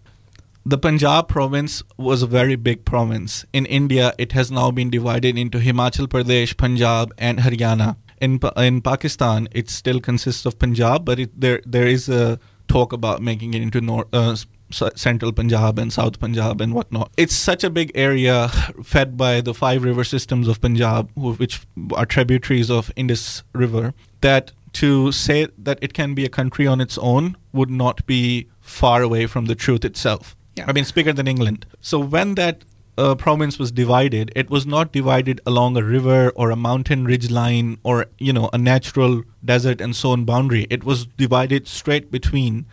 The 0.65 0.77
Punjab 0.77 1.29
province 1.29 1.83
was 1.97 2.23
a 2.23 2.27
very 2.27 2.55
big 2.55 2.85
province. 2.85 3.47
In 3.53 3.65
India, 3.65 4.13
it 4.19 4.33
has 4.33 4.51
now 4.51 4.71
been 4.71 4.91
divided 4.91 5.39
into 5.39 5.59
Himachal 5.59 6.07
Pradesh, 6.07 6.55
Punjab, 6.57 7.15
and 7.17 7.39
Haryana. 7.39 7.97
In 8.21 8.39
in 8.59 8.83
Pakistan, 8.83 9.49
it 9.53 9.71
still 9.71 10.01
consists 10.01 10.45
of 10.45 10.59
Punjab, 10.59 11.07
but 11.07 11.19
it, 11.19 11.41
there 11.41 11.63
there 11.65 11.87
is 11.87 12.11
a 12.11 12.39
talk 12.69 12.93
about 12.93 13.23
making 13.23 13.55
it 13.55 13.63
into 13.63 13.81
North, 13.81 14.09
uh, 14.13 14.37
central 14.71 15.33
Punjab 15.33 15.79
and 15.79 15.93
South 15.93 16.19
Punjab 16.19 16.61
and 16.61 16.75
whatnot. 16.75 17.11
It's 17.17 17.35
such 17.35 17.65
a 17.65 17.71
big 17.71 17.93
area 17.95 18.49
fed 18.83 19.17
by 19.17 19.41
the 19.41 19.55
five 19.55 19.83
river 19.85 20.05
systems 20.05 20.49
of 20.49 20.61
Punjab, 20.61 21.11
which 21.15 21.61
are 21.95 22.07
tributaries 22.07 22.71
of 22.71 22.91
Indus 22.97 23.43
River, 23.53 23.95
that 24.21 24.53
to 24.75 25.13
say 25.13 25.49
that 25.59 25.79
it 25.83 25.95
can 25.95 26.15
be 26.15 26.25
a 26.25 26.29
country 26.29 26.67
on 26.67 26.81
its 26.81 26.97
own 26.99 27.37
would 27.53 27.71
not 27.71 28.07
be 28.07 28.47
far 28.61 29.03
away 29.03 29.27
from 29.27 29.47
the 29.47 29.55
truth 29.55 29.85
itself. 29.85 30.37
Yeah. 30.57 30.65
I 30.69 30.73
mean, 30.73 30.83
it's 30.83 30.93
bigger 30.93 31.13
than 31.13 31.27
England. 31.27 31.67
So 31.81 31.99
when 31.99 32.35
that 32.35 32.65
uh, 32.99 33.15
province 33.15 33.59
was 33.59 33.73
divided, 33.73 34.31
it 34.37 34.51
was 34.51 34.67
not 34.67 34.93
divided 34.93 35.41
along 35.47 35.77
a 35.77 35.83
river 35.83 36.31
or 36.31 36.51
a 36.51 36.57
mountain 36.57 37.05
ridge 37.05 37.31
line 37.31 37.79
or 37.83 38.07
you 38.19 38.33
know 38.33 38.51
a 38.53 38.59
natural 38.59 39.23
desert 39.45 39.81
and 39.81 39.97
so 39.97 40.11
on 40.11 40.25
boundary. 40.25 40.67
It 40.71 40.85
was 40.85 41.07
divided 41.07 41.67
straight 41.67 42.11
between 42.11 42.67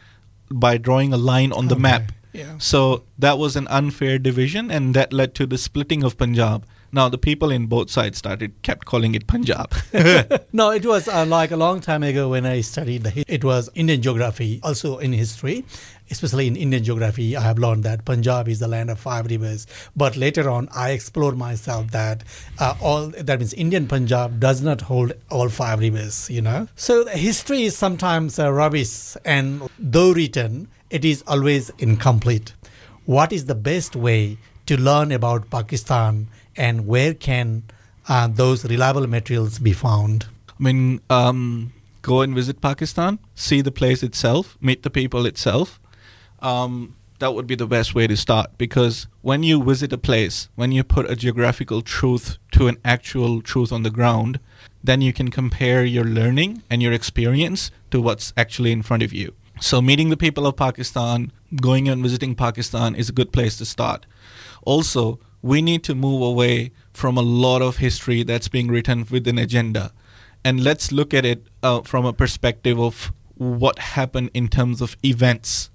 by 0.50 0.78
drawing 0.78 1.14
a 1.14 1.18
line 1.18 1.52
on 1.52 1.68
the 1.68 1.76
okay. 1.76 1.82
map. 1.82 2.12
Yeah. 2.34 2.58
So 2.60 3.04
that 3.18 3.38
was 3.38 3.56
an 3.56 3.68
unfair 3.70 4.20
division, 4.20 4.70
and 4.70 4.94
that 4.94 5.12
led 5.12 5.34
to 5.36 5.46
the 5.46 5.58
splitting 5.58 6.04
of 6.04 6.18
Punjab. 6.18 6.66
Now 6.92 7.10
the 7.10 7.18
people 7.18 7.52
in 7.52 7.66
both 7.66 7.90
sides 7.90 8.18
started 8.18 8.62
kept 8.62 8.86
calling 8.86 9.14
it 9.14 9.28
Punjab. 9.28 9.74
no, 10.54 10.72
it 10.72 10.86
was 10.86 11.08
uh, 11.08 11.26
like 11.26 11.52
a 11.52 11.58
long 11.58 11.82
time 11.82 12.04
ago 12.04 12.30
when 12.30 12.46
I 12.46 12.62
studied 12.62 13.04
the. 13.04 13.24
It 13.28 13.44
was 13.44 13.70
Indian 13.76 14.02
geography, 14.02 14.60
also 14.64 14.98
in 14.98 15.14
history, 15.14 15.66
especially 16.12 16.48
in 16.48 16.56
Indian 16.56 16.84
geography. 16.84 17.36
I 17.36 17.42
have 17.42 17.58
learned 17.58 17.84
that 17.84 18.06
Punjab 18.06 18.48
is 18.48 18.60
the 18.60 18.68
land 18.68 18.90
of 18.90 19.00
five 19.00 19.26
rivers. 19.28 19.68
But 19.96 20.16
later 20.16 20.50
on, 20.50 20.70
I 20.76 20.92
explored 20.92 21.38
myself 21.38 21.92
that 21.92 22.24
uh, 22.60 22.76
all 22.82 23.08
that 23.08 23.40
means 23.40 23.54
Indian 23.54 23.88
Punjab 23.88 24.40
does 24.40 24.62
not 24.62 24.82
hold 24.82 25.14
all 25.30 25.50
five 25.50 25.80
rivers. 25.80 26.30
You 26.30 26.42
know, 26.42 26.68
so 26.76 27.06
history 27.08 27.64
is 27.64 27.78
sometimes 27.78 28.40
uh, 28.40 28.52
rubbish, 28.52 29.16
and 29.26 29.70
though 29.80 30.14
written, 30.14 30.68
it 30.90 31.04
is 31.06 31.24
always 31.28 31.70
incomplete. 31.78 32.54
What 33.06 33.32
is 33.32 33.46
the 33.46 33.56
best 33.56 33.96
way 33.96 34.38
to 34.66 34.78
learn 34.78 35.12
about 35.12 35.50
Pakistan? 35.50 36.28
and 36.58 36.88
where 36.88 37.14
can 37.14 37.64
uh, 38.10 38.28
those 38.28 38.66
reliable 38.66 39.08
materials 39.08 39.60
be 39.60 39.74
found? 39.74 40.26
I 40.50 40.64
mean, 40.64 41.02
um, 41.10 41.72
go 42.02 42.22
and 42.22 42.34
visit 42.34 42.60
Pakistan, 42.62 43.20
see 43.36 43.62
the 43.62 43.72
place 43.72 44.02
itself, 44.02 44.58
meet 44.60 44.84
the 44.84 44.90
people 44.90 45.26
itself. 45.26 45.80
Um, 46.40 46.96
that 47.20 47.34
would 47.34 47.48
be 47.48 47.56
the 47.56 47.68
best 47.68 47.96
way 47.96 48.06
to 48.06 48.16
start 48.16 48.58
because 48.58 49.08
when 49.22 49.42
you 49.42 49.64
visit 49.64 49.92
a 49.92 49.98
place, 49.98 50.50
when 50.56 50.72
you 50.72 50.84
put 50.84 51.10
a 51.10 51.16
geographical 51.16 51.82
truth 51.82 52.38
to 52.52 52.68
an 52.68 52.78
actual 52.86 53.42
truth 53.42 53.72
on 53.72 53.84
the 53.84 53.90
ground, 53.90 54.40
then 54.84 55.02
you 55.02 55.12
can 55.12 55.30
compare 55.30 55.84
your 55.84 56.04
learning 56.04 56.62
and 56.70 56.82
your 56.82 56.94
experience 56.94 57.72
to 57.92 58.00
what's 58.00 58.34
actually 58.38 58.72
in 58.72 58.84
front 58.84 59.04
of 59.04 59.14
you. 59.14 59.34
So, 59.60 59.82
meeting 59.82 60.10
the 60.10 60.18
people 60.18 60.46
of 60.46 60.56
Pakistan, 60.56 61.32
going 61.60 61.90
and 61.90 62.04
visiting 62.04 62.36
Pakistan 62.36 62.94
is 62.94 63.10
a 63.10 63.14
good 63.14 63.32
place 63.32 63.58
to 63.58 63.66
start. 63.66 64.06
Also, 64.64 65.20
we 65.42 65.62
need 65.62 65.84
to 65.86 65.96
move 65.96 66.22
away 66.22 66.72
from 66.94 67.18
a 67.18 67.22
lot 67.22 67.62
of 67.64 67.78
history 67.78 68.22
that's 68.22 68.48
being 68.48 68.68
written 68.68 69.06
with 69.10 69.28
an 69.28 69.40
agenda. 69.40 69.92
And 70.44 70.64
let's 70.64 70.92
look 70.92 71.14
at 71.14 71.26
it 71.26 71.48
uh, 71.64 71.82
from 71.82 72.06
a 72.06 72.14
perspective 72.14 72.80
of 72.80 73.12
what 73.36 73.80
happened 73.80 74.30
in 74.34 74.48
terms 74.48 74.82
of 74.82 74.96
events. 75.04 75.72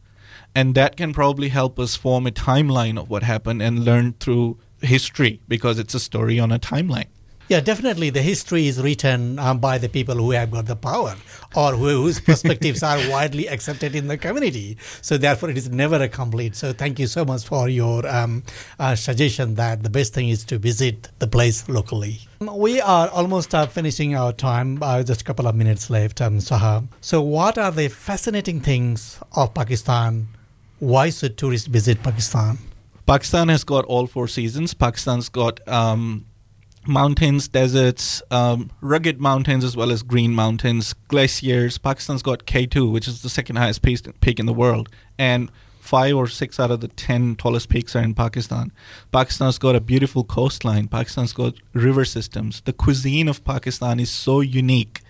And 0.54 0.74
that 0.74 0.96
can 0.96 1.12
probably 1.12 1.48
help 1.48 1.78
us 1.78 1.96
form 1.96 2.26
a 2.26 2.30
timeline 2.30 2.98
of 3.00 3.08
what 3.08 3.22
happened 3.22 3.62
and 3.62 3.84
learn 3.84 4.14
through 4.14 4.58
history 4.80 5.40
because 5.48 5.78
it's 5.78 5.94
a 5.94 6.00
story 6.00 6.38
on 6.38 6.52
a 6.52 6.58
timeline. 6.58 7.06
Yeah, 7.48 7.60
definitely. 7.60 8.08
The 8.08 8.22
history 8.22 8.66
is 8.66 8.80
written 8.80 9.38
um, 9.38 9.58
by 9.58 9.76
the 9.76 9.88
people 9.88 10.14
who 10.14 10.30
have 10.30 10.50
got 10.50 10.66
the 10.66 10.76
power 10.76 11.16
or 11.54 11.72
who, 11.72 12.02
whose 12.02 12.20
perspectives 12.30 12.82
are 12.82 12.96
widely 13.10 13.46
accepted 13.46 13.94
in 13.94 14.06
the 14.06 14.16
community. 14.16 14.78
So, 15.02 15.18
therefore, 15.18 15.50
it 15.50 15.58
is 15.58 15.68
never 15.68 15.96
a 15.96 16.08
complete. 16.08 16.56
So, 16.56 16.72
thank 16.72 16.98
you 16.98 17.06
so 17.06 17.26
much 17.26 17.44
for 17.44 17.68
your 17.68 18.06
um, 18.06 18.44
uh, 18.78 18.94
suggestion 18.94 19.56
that 19.56 19.82
the 19.82 19.90
best 19.90 20.14
thing 20.14 20.30
is 20.30 20.44
to 20.44 20.56
visit 20.56 21.10
the 21.18 21.26
place 21.26 21.68
locally. 21.68 22.20
We 22.40 22.80
are 22.80 23.08
almost 23.08 23.54
uh, 23.54 23.66
finishing 23.66 24.14
our 24.14 24.32
time, 24.32 24.82
uh, 24.82 25.02
just 25.02 25.20
a 25.20 25.24
couple 25.24 25.46
of 25.46 25.54
minutes 25.54 25.90
left, 25.90 26.22
um, 26.22 26.38
Saha. 26.38 26.88
So, 27.02 27.20
what 27.20 27.58
are 27.58 27.72
the 27.72 27.88
fascinating 27.88 28.60
things 28.60 29.18
of 29.32 29.52
Pakistan? 29.52 30.28
Why 30.82 31.10
should 31.10 31.38
tourists 31.38 31.68
visit 31.68 32.02
Pakistan? 32.02 32.58
Pakistan 33.06 33.48
has 33.50 33.62
got 33.62 33.84
all 33.84 34.08
four 34.08 34.26
seasons. 34.26 34.74
Pakistan's 34.74 35.28
got 35.28 35.60
um, 35.68 36.26
mountains, 36.88 37.46
deserts, 37.46 38.20
um, 38.32 38.68
rugged 38.80 39.20
mountains, 39.20 39.62
as 39.62 39.76
well 39.76 39.92
as 39.92 40.02
green 40.02 40.34
mountains, 40.34 40.92
glaciers. 41.06 41.78
Pakistan's 41.78 42.20
got 42.20 42.46
K2, 42.46 42.90
which 42.92 43.06
is 43.06 43.22
the 43.22 43.28
second 43.28 43.54
highest 43.54 43.80
peak 43.82 44.40
in 44.40 44.46
the 44.46 44.52
world, 44.52 44.88
and 45.16 45.52
five 45.78 46.16
or 46.16 46.26
six 46.26 46.58
out 46.58 46.72
of 46.72 46.80
the 46.80 46.88
ten 46.88 47.36
tallest 47.36 47.68
peaks 47.68 47.94
are 47.94 48.02
in 48.02 48.12
Pakistan. 48.12 48.72
Pakistan's 49.12 49.58
got 49.58 49.76
a 49.76 49.80
beautiful 49.80 50.24
coastline. 50.24 50.88
Pakistan's 50.88 51.32
got 51.32 51.54
river 51.74 52.04
systems. 52.04 52.60
The 52.62 52.72
cuisine 52.72 53.28
of 53.28 53.44
Pakistan 53.44 54.00
is 54.00 54.10
so 54.10 54.40
unique 54.40 55.00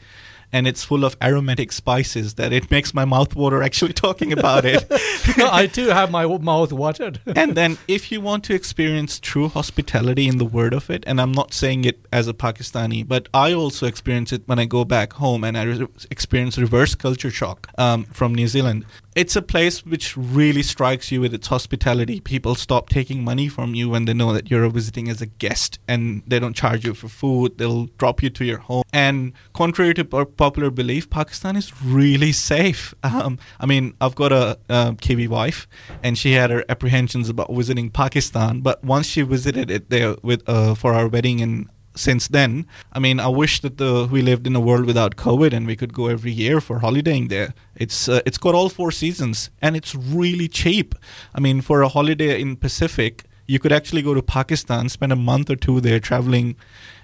and 0.53 0.67
it's 0.67 0.85
full 0.85 1.05
of 1.05 1.17
aromatic 1.23 1.73
spices 1.73 2.35
that 2.35 2.53
it 2.53 2.71
makes 2.71 2.93
my 2.93 3.05
mouth 3.05 3.35
water 3.35 3.63
actually 3.63 3.93
talking 3.93 4.33
about 4.33 4.65
it. 4.65 4.89
no, 5.39 5.49
I 5.51 5.67
too 5.67 5.89
have 5.89 6.11
my 6.11 6.27
mouth 6.27 6.73
watered. 6.73 7.21
and 7.37 7.55
then, 7.55 7.79
if 7.89 8.13
you 8.13 8.21
want 8.21 8.45
to 8.45 8.55
experience 8.55 9.19
true 9.19 9.49
hospitality 9.49 10.29
in 10.29 10.39
the 10.39 10.45
word 10.45 10.75
of 10.75 10.91
it, 10.91 11.05
and 11.07 11.21
I'm 11.21 11.33
not 11.33 11.55
saying 11.55 11.85
it 11.85 12.05
as 12.13 12.29
a 12.29 12.35
Pakistani, 12.35 13.07
but 13.07 13.29
I 13.33 13.53
also 13.53 13.87
experience 13.87 14.33
it 14.33 14.43
when 14.47 14.59
I 14.59 14.65
go 14.65 14.85
back 14.85 15.15
home 15.15 15.45
and 15.45 15.57
I 15.57 15.65
re- 15.65 15.89
experience 16.11 16.59
reverse 16.59 16.95
culture 16.95 17.31
shock 17.31 17.69
um, 17.79 18.05
from 18.05 18.35
New 18.35 18.49
Zealand. 18.49 18.85
It's 19.15 19.37
a 19.37 19.43
place 19.43 19.85
which 19.85 20.17
really 20.17 20.63
strikes 20.63 21.13
you 21.13 21.21
with 21.21 21.35
its 21.35 21.49
hospitality. 21.49 22.21
People 22.21 22.55
stop 22.55 22.89
taking 22.89 23.23
money 23.23 23.47
from 23.47 23.75
you 23.75 23.91
when 23.91 24.07
they 24.07 24.15
know 24.15 24.33
that 24.33 24.51
you're 24.51 24.67
visiting 24.71 25.11
as 25.11 25.21
a 25.21 25.27
guest 25.27 25.79
and 25.87 26.23
they 26.27 26.39
don't 26.39 26.57
charge 26.57 26.87
you 26.87 26.95
for 26.95 27.09
food. 27.09 27.59
They'll 27.59 27.87
drop 27.99 28.23
you 28.23 28.31
to 28.31 28.45
your 28.45 28.59
home. 28.59 28.85
And 28.91 29.35
contrary 29.53 29.93
to 29.95 30.05
popular 30.05 30.71
belief, 30.71 31.11
Pakistan 31.11 31.57
is 31.57 31.73
really 31.83 32.33
safe. 32.33 32.95
Um, 33.13 33.39
I 33.61 33.67
mean, 33.67 33.95
I've 34.01 34.15
got 34.15 34.33
a, 34.33 34.59
a 34.71 34.97
Kiwi 34.99 35.29
wife 35.29 35.69
and 36.03 36.17
she 36.17 36.33
had 36.33 36.51
her 36.51 36.65
apprehensions 36.69 37.29
about 37.29 37.53
visiting 37.53 37.91
Pakistan, 37.91 38.61
but 38.61 38.83
once 38.83 39.07
she 39.07 39.21
visited 39.21 39.71
it 39.71 39.91
there 39.91 40.17
with 40.23 40.43
uh, 40.49 40.75
for 40.75 40.95
our 40.95 41.09
wedding 41.09 41.41
in 41.41 41.69
since 41.95 42.29
then. 42.29 42.67
I 42.93 42.99
mean, 42.99 43.21
I 43.21 43.29
wish 43.29 43.61
that 43.61 43.79
the 43.79 44.09
we 44.11 44.23
lived 44.23 44.47
in 44.47 44.57
a 44.57 44.61
world 44.61 44.87
without 44.87 45.17
COVID 45.17 45.53
and 45.53 45.67
we 45.67 45.77
could 45.77 45.93
go 45.93 46.07
every 46.07 46.33
year 46.33 46.61
for 46.61 46.81
holidaying 46.81 47.29
there. 47.29 47.55
It's 47.75 48.09
uh, 48.09 48.21
it's 48.27 48.39
got 48.39 48.55
all 48.55 48.69
four 48.69 48.91
seasons 48.91 49.51
and 49.61 49.77
it's 49.77 49.95
really 49.95 50.49
cheap. 50.49 50.95
I 51.35 51.41
mean, 51.41 51.61
for 51.61 51.83
a 51.83 51.89
holiday 51.89 52.41
in 52.41 52.57
Pacific, 52.57 53.25
you 53.47 53.59
could 53.59 53.73
actually 53.73 54.03
go 54.03 54.15
to 54.15 54.23
Pakistan, 54.23 54.89
spend 54.89 55.13
a 55.13 55.17
month 55.17 55.51
or 55.51 55.57
two 55.57 55.81
there 55.81 56.01
traveling 56.01 56.57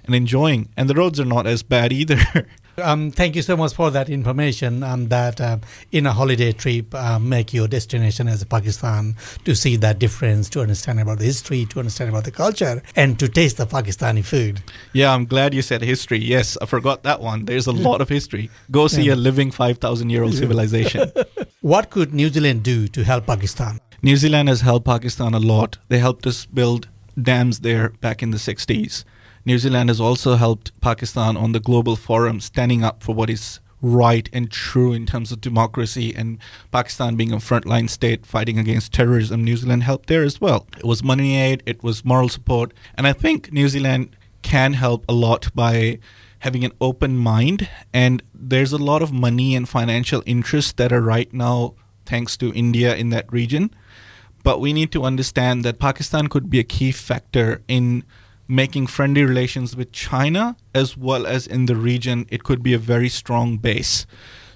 and 0.05 0.15
enjoying, 0.15 0.69
and 0.77 0.89
the 0.89 0.95
roads 0.95 1.21
are 1.21 1.25
not 1.25 1.47
as 1.47 1.63
bad 1.63 1.93
either. 1.93 2.21
Um, 2.79 3.11
thank 3.11 3.37
you 3.37 3.43
so 3.43 3.57
much 3.57 3.75
for 3.75 3.91
that 3.91 4.09
information. 4.09 4.83
Um, 4.83 5.09
that 5.09 5.41
uh, 5.41 5.59
in 5.93 6.07
a 6.07 6.13
holiday 6.13 6.53
trip, 6.53 6.95
uh, 6.95 7.19
make 7.19 7.53
your 7.53 7.69
destination 7.69 8.29
as 8.29 8.45
Pakistan 8.45 9.17
to 9.45 9.55
see 9.55 9.77
that 9.77 9.99
difference, 9.99 10.49
to 10.51 10.61
understand 10.61 11.01
about 11.01 11.19
the 11.19 11.25
history, 11.25 11.67
to 11.67 11.79
understand 11.81 12.11
about 12.11 12.25
the 12.25 12.31
culture, 12.31 12.83
and 12.97 13.19
to 13.19 13.29
taste 13.29 13.57
the 13.57 13.67
Pakistani 13.67 14.25
food. 14.25 14.63
Yeah, 14.93 15.13
I'm 15.13 15.25
glad 15.25 15.55
you 15.55 15.63
said 15.63 15.83
history. 15.83 16.19
Yes, 16.19 16.57
I 16.61 16.67
forgot 16.67 17.03
that 17.03 17.21
one. 17.21 17.45
There's 17.45 17.67
a 17.67 17.73
lot 17.73 18.01
of 18.01 18.09
history. 18.09 18.51
Go 18.71 18.87
see 18.89 19.03
yeah. 19.03 19.15
a 19.15 19.17
living 19.17 19.51
5,000 19.51 20.11
year 20.11 20.23
old 20.23 20.35
civilization. 20.35 21.11
what 21.61 21.91
could 21.91 22.15
New 22.15 22.29
Zealand 22.29 22.63
do 22.63 22.89
to 22.89 23.05
help 23.05 23.27
Pakistan? 23.27 23.81
New 24.03 24.17
Zealand 24.17 24.49
has 24.49 24.61
helped 24.61 24.87
Pakistan 24.87 25.35
a 25.35 25.41
lot. 25.41 25.79
They 25.89 25.99
helped 25.99 26.27
us 26.27 26.47
build 26.47 26.89
dams 27.21 27.61
there 27.61 27.91
back 28.01 28.23
in 28.23 28.31
the 28.31 28.39
60s. 28.39 29.05
New 29.49 29.57
Zealand 29.57 29.89
has 29.89 29.99
also 29.99 30.37
helped 30.37 30.79
Pakistan 30.83 31.35
on 31.35 31.53
the 31.53 31.59
global 31.59 31.97
forum, 31.97 32.39
standing 32.39 32.85
up 32.85 33.03
for 33.03 33.15
what 33.15 33.31
is 33.31 33.61
right 33.81 34.29
and 34.31 34.51
true 34.51 34.93
in 34.93 35.07
terms 35.07 35.33
of 35.33 35.41
democracy 35.41 36.15
and 36.15 36.37
Pakistan 36.71 37.17
being 37.17 37.33
a 37.33 37.39
frontline 37.39 37.89
state 37.89 38.27
fighting 38.27 38.59
against 38.59 38.93
terrorism. 38.93 39.43
New 39.43 39.57
Zealand 39.57 39.85
helped 39.85 40.11
there 40.11 40.23
as 40.23 40.39
well. 40.39 40.67
It 40.77 40.85
was 40.85 41.03
money 41.03 41.35
aid, 41.41 41.63
it 41.65 41.83
was 41.83 42.05
moral 42.05 42.29
support, 42.29 42.75
and 42.95 43.07
I 43.07 43.15
think 43.15 43.51
New 43.51 43.71
Zealand 43.71 44.15
can 44.43 44.75
help 44.75 45.07
a 45.09 45.15
lot 45.15 45.49
by 45.55 45.99
having 46.41 46.63
an 46.63 46.73
open 46.79 47.17
mind. 47.17 47.71
And 47.95 48.23
there's 48.35 48.75
a 48.75 48.85
lot 48.91 49.01
of 49.01 49.15
money 49.15 49.57
and 49.57 49.67
financial 49.67 50.23
interests 50.27 50.73
that 50.73 50.93
are 50.93 51.01
right 51.01 51.33
now, 51.33 51.73
thanks 52.05 52.37
to 52.37 52.53
India 52.53 52.95
in 52.95 53.09
that 53.11 53.33
region. 53.33 53.71
But 54.45 54.61
we 54.61 54.75
need 54.75 54.93
to 54.93 55.05
understand 55.05 55.65
that 55.65 55.79
Pakistan 55.79 56.27
could 56.27 56.51
be 56.51 56.59
a 56.59 56.65
key 56.65 56.93
factor 56.93 57.63
in 57.67 58.05
making 58.49 58.87
friendly 58.87 59.23
relations 59.23 59.77
with 59.77 59.93
China 59.93 60.57
as 60.75 60.97
well 60.97 61.27
as 61.27 61.47
in 61.47 61.67
the 61.67 61.77
region, 61.77 62.27
it 62.31 62.43
could 62.43 62.63
be 62.63 62.73
a 62.73 62.79
very 62.79 63.09
strong 63.09 63.59
base. 63.59 64.07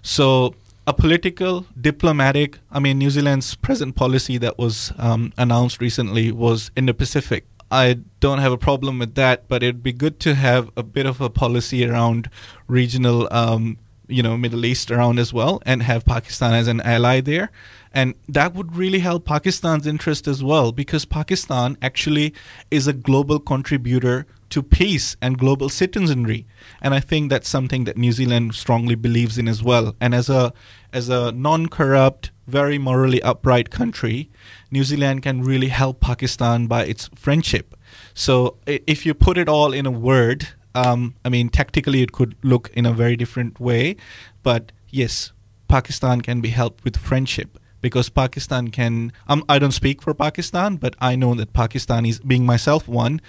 So, 0.01 0.55
a 0.85 0.93
political, 0.93 1.67
diplomatic, 1.81 2.59
I 2.71 2.81
mean, 2.81 2.99
New 2.99 3.11
Zealand's 3.11 3.55
present 3.55 3.95
policy 3.95 4.37
that 4.39 4.59
was 4.59 4.93
um, 4.99 5.33
announced 5.39 5.81
recently 5.81 6.33
was 6.33 6.73
in 6.77 6.87
the 6.87 6.95
Pacific. 6.95 7.47
I 7.71 8.01
don't 8.21 8.39
have 8.39 8.53
a 8.53 8.59
problem 8.59 8.99
with 8.99 9.15
that, 9.15 9.49
but 9.49 9.63
it'd 9.63 9.83
be 9.83 9.93
good 9.93 10.19
to 10.21 10.35
have 10.35 10.71
a 10.77 10.83
bit 10.83 11.07
of 11.07 11.21
a 11.21 11.31
policy 11.31 11.89
around 11.89 12.29
regional, 12.67 13.29
um, 13.31 13.79
you 14.13 14.23
know, 14.23 14.37
Middle 14.37 14.65
East 14.65 14.91
around 14.91 15.19
as 15.19 15.33
well 15.33 15.61
and 15.65 15.83
have 15.83 16.05
Pakistan 16.05 16.55
as 16.55 16.69
an 16.69 16.81
ally 16.83 17.21
there. 17.21 17.51
And 17.95 18.15
that 18.29 18.55
would 18.55 18.77
really 18.77 19.01
help 19.01 19.25
Pakistan's 19.25 19.87
interest 19.87 20.27
as 20.27 20.43
well, 20.43 20.73
because 20.73 21.05
Pakistan 21.05 21.77
actually 21.83 22.33
is 22.71 22.87
a 22.87 22.93
global 22.93 23.39
contributor 23.39 24.27
to 24.49 24.63
peace 24.63 25.17
and 25.21 25.39
global 25.39 25.69
citizenry. 25.69 26.47
And 26.81 26.95
I 26.95 27.01
think 27.01 27.31
that's 27.31 27.49
something 27.49 27.85
that 27.85 27.99
New 27.99 28.13
Zealand 28.13 28.55
strongly 28.55 28.95
believes 28.95 29.37
in 29.39 29.49
as 29.49 29.63
well. 29.63 29.95
And 30.01 30.15
as 30.15 30.31
a 30.31 30.53
as 30.93 31.09
a 31.09 31.33
non-corrupt, 31.33 32.31
very 32.47 32.79
morally 32.79 33.23
upright 33.23 33.71
country, 33.71 34.31
New 34.71 34.85
Zealand 34.85 35.23
can 35.23 35.43
really 35.43 35.69
help 35.69 36.01
Pakistan 36.01 36.67
by 36.67 36.85
its 36.85 37.09
friendship. 37.15 37.75
So 38.15 38.57
if 38.67 39.07
you 39.07 39.15
put 39.15 39.39
it 39.39 39.49
all 39.49 39.73
in 39.73 39.87
a 39.87 39.91
word, 39.91 40.49
um, 40.75 41.15
I 41.25 41.29
mean, 41.29 41.49
tactically 41.49 42.03
it 42.03 42.13
could 42.13 42.37
look 42.43 42.71
in 42.75 42.87
a 42.87 42.93
very 42.93 43.17
different 43.17 43.61
way, 43.61 43.97
but 44.43 44.73
yes, 44.89 45.33
Pakistan 45.69 46.21
can 46.21 46.41
be 46.41 46.51
helped 46.51 46.85
with 46.85 46.97
friendship 46.97 47.59
because 47.81 48.09
Pakistan 48.09 48.69
can. 48.69 49.13
Um, 49.29 49.45
I 49.49 49.59
don't 49.59 49.73
speak 49.73 50.03
for 50.03 50.15
Pakistan, 50.15 50.77
but 50.77 50.95
I 51.01 51.17
know 51.17 51.35
that 51.35 51.53
Pakistanis, 51.53 52.27
being 52.27 52.47
myself 52.47 52.89
one, 52.89 53.21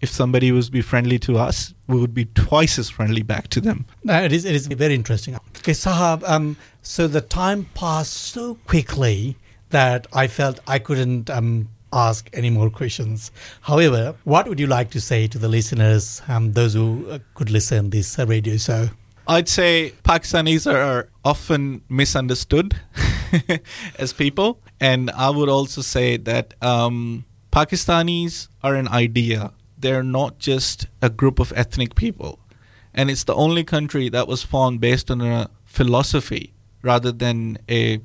if 0.00 0.10
somebody 0.10 0.52
was 0.52 0.70
be 0.70 0.82
friendly 0.82 1.18
to 1.20 1.38
us, 1.38 1.74
we 1.88 1.98
would 1.98 2.14
be 2.14 2.26
twice 2.26 2.78
as 2.78 2.90
friendly 2.90 3.22
back 3.22 3.48
to 3.48 3.60
them. 3.60 3.86
No, 4.04 4.22
it 4.22 4.32
is. 4.32 4.44
It 4.44 4.54
is 4.54 4.66
very 4.66 4.94
interesting. 4.94 5.34
Okay, 5.34 5.72
Sahab. 5.72 6.22
Um, 6.28 6.56
so 6.82 7.08
the 7.08 7.20
time 7.20 7.66
passed 7.74 8.12
so 8.12 8.56
quickly 8.66 9.36
that 9.70 10.06
I 10.12 10.26
felt 10.26 10.60
I 10.66 10.78
couldn't 10.78 11.30
um, 11.30 11.70
ask 11.94 12.28
any 12.32 12.50
more 12.50 12.68
questions. 12.68 13.30
However, 13.62 14.14
what 14.24 14.48
would 14.48 14.60
you 14.60 14.66
like 14.66 14.90
to 14.90 15.00
say 15.00 15.26
to 15.28 15.38
the 15.38 15.48
listeners, 15.48 16.20
um, 16.28 16.52
those 16.52 16.74
who 16.74 17.06
uh, 17.08 17.20
could 17.34 17.50
listen 17.50 17.90
this 17.90 18.18
uh, 18.18 18.26
radio 18.26 18.56
show? 18.56 18.88
I'd 19.26 19.48
say 19.48 19.94
Pakistanis 20.04 20.70
are 20.70 21.08
often 21.24 21.82
misunderstood 21.88 22.76
as 23.98 24.12
people. 24.12 24.60
And 24.80 25.10
I 25.12 25.30
would 25.30 25.48
also 25.48 25.80
say 25.80 26.18
that 26.18 26.52
um, 26.60 27.24
Pakistanis 27.50 28.48
are 28.62 28.74
an 28.74 28.88
idea. 28.88 29.52
They're 29.78 30.02
not 30.02 30.38
just 30.38 30.86
a 31.00 31.08
group 31.08 31.38
of 31.38 31.52
ethnic 31.56 31.94
people. 31.94 32.38
And 32.92 33.10
it's 33.10 33.24
the 33.24 33.34
only 33.34 33.64
country 33.64 34.08
that 34.10 34.28
was 34.28 34.42
formed 34.42 34.80
based 34.80 35.10
on 35.10 35.20
a 35.20 35.50
philosophy 35.64 36.52
rather 36.82 37.10
than 37.10 37.58
a 37.68 38.00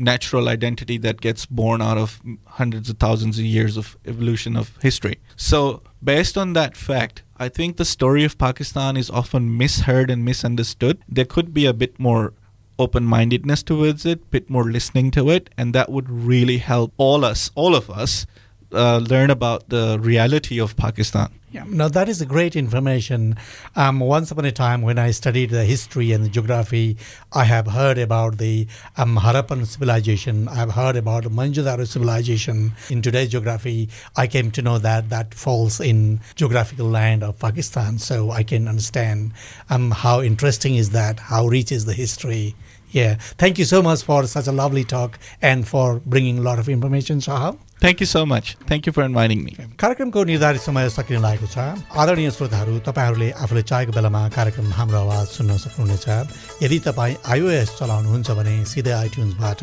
natural 0.00 0.48
identity 0.48 0.98
that 0.98 1.20
gets 1.20 1.46
born 1.46 1.82
out 1.82 1.98
of 1.98 2.20
hundreds 2.46 2.88
of 2.88 2.98
thousands 2.98 3.38
of 3.38 3.44
years 3.44 3.76
of 3.76 3.96
evolution 4.06 4.56
of 4.56 4.76
history. 4.82 5.18
So, 5.36 5.82
based 6.02 6.38
on 6.38 6.54
that 6.54 6.76
fact, 6.76 7.22
I 7.36 7.48
think 7.48 7.76
the 7.76 7.84
story 7.84 8.24
of 8.24 8.38
Pakistan 8.38 8.96
is 8.96 9.10
often 9.10 9.56
misheard 9.56 10.10
and 10.10 10.24
misunderstood. 10.24 10.98
There 11.08 11.24
could 11.24 11.54
be 11.54 11.66
a 11.66 11.74
bit 11.74 11.98
more 11.98 12.32
open 12.78 13.04
mindedness 13.04 13.62
towards 13.62 14.06
it, 14.06 14.30
bit 14.30 14.48
more 14.48 14.64
listening 14.64 15.10
to 15.12 15.28
it, 15.30 15.50
and 15.56 15.74
that 15.74 15.90
would 15.90 16.08
really 16.08 16.58
help 16.58 16.92
all 16.96 17.24
us, 17.24 17.50
all 17.54 17.74
of 17.74 17.90
us, 17.90 18.26
uh, 18.72 18.98
learn 18.98 19.30
about 19.30 19.68
the 19.68 19.98
reality 20.00 20.60
of 20.60 20.76
Pakistan. 20.76 21.30
Yeah, 21.52 21.64
now 21.66 21.88
that 21.88 22.08
is 22.08 22.20
a 22.20 22.26
great 22.26 22.54
information. 22.54 23.36
Um, 23.74 23.98
once 23.98 24.30
upon 24.30 24.44
a 24.44 24.52
time, 24.52 24.82
when 24.82 25.00
I 25.00 25.10
studied 25.10 25.50
the 25.50 25.64
history 25.64 26.12
and 26.12 26.24
the 26.24 26.28
geography, 26.28 26.96
I 27.32 27.42
have 27.42 27.66
heard 27.66 27.98
about 27.98 28.38
the 28.38 28.68
um, 28.96 29.16
Harappan 29.16 29.66
civilization. 29.66 30.46
I 30.46 30.54
have 30.54 30.70
heard 30.70 30.94
about 30.94 31.24
Mohenjo-daro 31.24 31.88
civilization. 31.88 32.74
In 32.88 33.02
today's 33.02 33.30
geography, 33.30 33.88
I 34.16 34.28
came 34.28 34.52
to 34.52 34.62
know 34.62 34.78
that 34.78 35.08
that 35.08 35.34
falls 35.34 35.80
in 35.80 36.20
geographical 36.36 36.88
land 36.88 37.24
of 37.24 37.40
Pakistan. 37.40 37.98
So 37.98 38.30
I 38.30 38.44
can 38.44 38.68
understand 38.68 39.32
um, 39.70 39.90
how 39.90 40.22
interesting 40.22 40.76
is 40.76 40.90
that, 40.90 41.18
how 41.18 41.48
rich 41.48 41.72
is 41.72 41.84
the 41.84 41.94
history. 41.94 42.54
Yeah, 42.92 43.16
thank 43.38 43.58
you 43.58 43.64
so 43.64 43.82
much 43.82 44.04
for 44.04 44.24
such 44.28 44.46
a 44.46 44.52
lovely 44.52 44.84
talk 44.84 45.18
and 45.42 45.66
for 45.66 46.00
bringing 46.06 46.38
a 46.38 46.42
lot 46.42 46.60
of 46.60 46.68
information, 46.68 47.18
Shahab. 47.18 47.58
Thank 47.82 48.00
you 48.00 48.06
so 48.06 48.24
much 48.28 48.44
thank 48.68 48.86
you 48.86 48.92
for 48.92 49.04
inviting 49.04 49.38
me 49.42 49.52
कार्यक्रमको 49.80 50.24
निर्धारित 50.30 50.60
समय 50.60 50.88
सकिन 50.92 51.20
लागेको 51.22 51.46
छ। 51.48 51.56
आदरणीय 51.96 52.30
श्रोताहरू 52.30 52.74
तपाईँहरूले 52.84 53.28
आफूले 53.40 53.62
चाहेको 53.70 53.92
बेलामा 53.96 54.22
कार्यक्रम 54.36 54.66
हाम्रो 54.78 54.98
आवाज 55.00 55.26
सुन्न 55.36 55.56
सक्नुहुनेछ। 55.64 56.06
यदि 56.60 56.78
तपाईँ 56.86 57.16
आइओएस 57.24 57.70
चलाउनुहुन्छ 57.80 58.30
भने 58.36 58.54
सिधै 58.68 58.92
आइट्युन्सबाट 58.92 59.60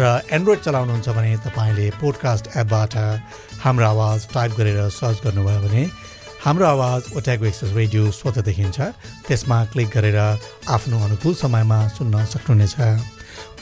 र 0.00 0.02
एन्ड्रोइड 0.32 0.60
चलाउनुहुन्छ 0.64 1.08
भने 1.12 1.36
तपाईँले 1.44 1.86
पोडकास्ट 2.00 2.44
एपबाट 2.56 2.94
हाम्रो 3.60 3.86
आवाज 3.86 4.18
टाइप 4.32 4.50
गरेर 4.58 4.80
सर्च 4.88 5.20
गर्नुभयो 5.24 5.60
भने 5.68 5.82
हाम्रो 6.44 6.66
आवाज 6.66 7.00
ओट्यागो 7.20 7.44
एक्सेस 7.52 7.72
रेडियो 7.76 8.10
स्वत 8.10 8.38
देखिन्छ। 8.48 8.78
त्यसमा 9.28 9.58
क्लिक 9.72 9.88
गरेर 9.92 10.18
आफ्नो 10.72 10.96
अनुकूल 11.04 11.34
समयमा 11.36 11.78
सुन्न 12.00 12.24
सक्नुहुनेछ। 12.32 12.76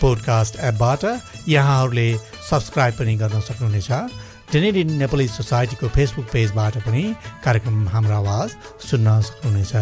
पोडकास्ट 0.01 0.57
एपबाट 0.71 1.03
यहाँहरूले 1.49 2.09
सब्सक्राइब 2.51 2.95
पनि 2.99 3.15
गर्न 3.23 3.41
सक्नुहुनेछ। 3.41 3.91
टेनेडिन 4.53 4.91
नेपाली 4.99 5.27
सोसाइटीको 5.31 5.89
फेसबुक 5.95 6.27
पेजबाट 6.33 6.75
पनि 6.87 7.03
कार्यक्रम 7.45 7.77
हाम्रो 7.89 8.15
आवाज 8.15 8.49
सुन्न 8.89 9.21
सक्नुहुनेछ। 9.23 9.73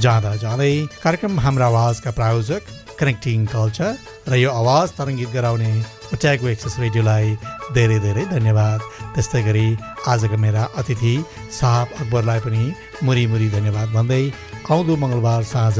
जाँदा 0.00 0.34
जाँदै 0.44 0.74
कार्यक्रम 1.04 1.40
हाम्रो 1.40 1.64
आवाजका 1.64 2.10
प्रायोजक 2.18 2.62
कनेक्टिङ 3.00 3.46
कल्चर 3.52 3.92
र 4.28 4.34
यो 4.40 4.50
आवाज 4.50 4.88
तरङ्गित 4.96 5.30
गराउने 5.36 5.72
ओट्यागो 6.14 6.48
एक्सेस 6.48 6.76
रेडियोलाई 6.80 7.26
धेरै 7.76 7.98
धेरै 8.06 8.24
धन्यवाद। 8.32 8.80
त्यस्तै 9.14 9.42
गरी 9.42 9.66
आजका 10.08 10.36
मेरा 10.36 10.62
अतिथि 10.80 11.14
साहब 11.60 11.88
अकबरलाई 12.00 12.40
पनि 12.46 12.62
मुरी 13.04 13.24
मुरी 13.32 13.48
धन्यवाद 13.56 13.88
भन्दै 13.96 14.24
आउँदो 14.70 14.96
मङ्गलबार 15.02 15.42
साँझ 15.44 15.78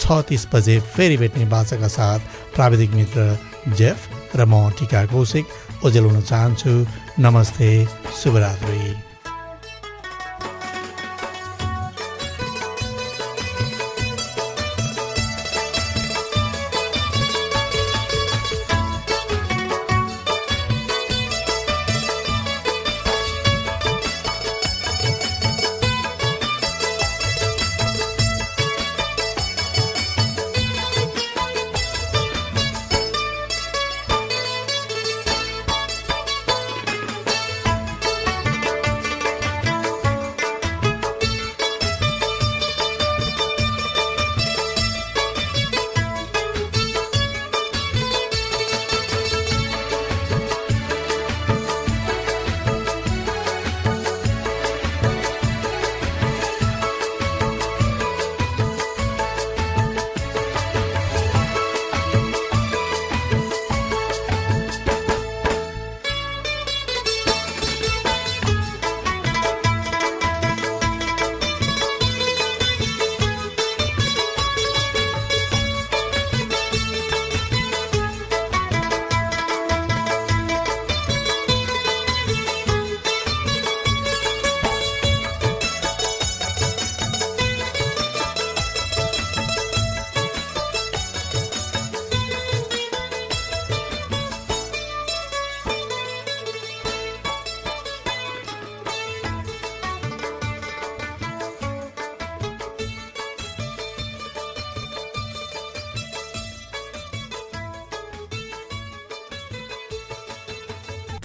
छ 0.00 0.22
तिस 0.28 0.46
बजे 0.54 0.78
फेरि 0.80 1.16
भेट्ने 1.16 1.44
बाचाका 1.44 1.88
साथ 1.88 2.20
प्राविधिक 2.54 2.90
मित्र 2.90 3.38
जेफ 3.68 4.36
र 4.36 4.44
म 4.44 4.70
टिका 4.78 5.04
कौशिक। 5.06 5.46
ओजेल 5.84 6.04
हुन 6.04 6.20
चाहन्छु। 6.22 6.86
नमस्ते। 7.20 7.68
शुभरात्री। 8.22 9.07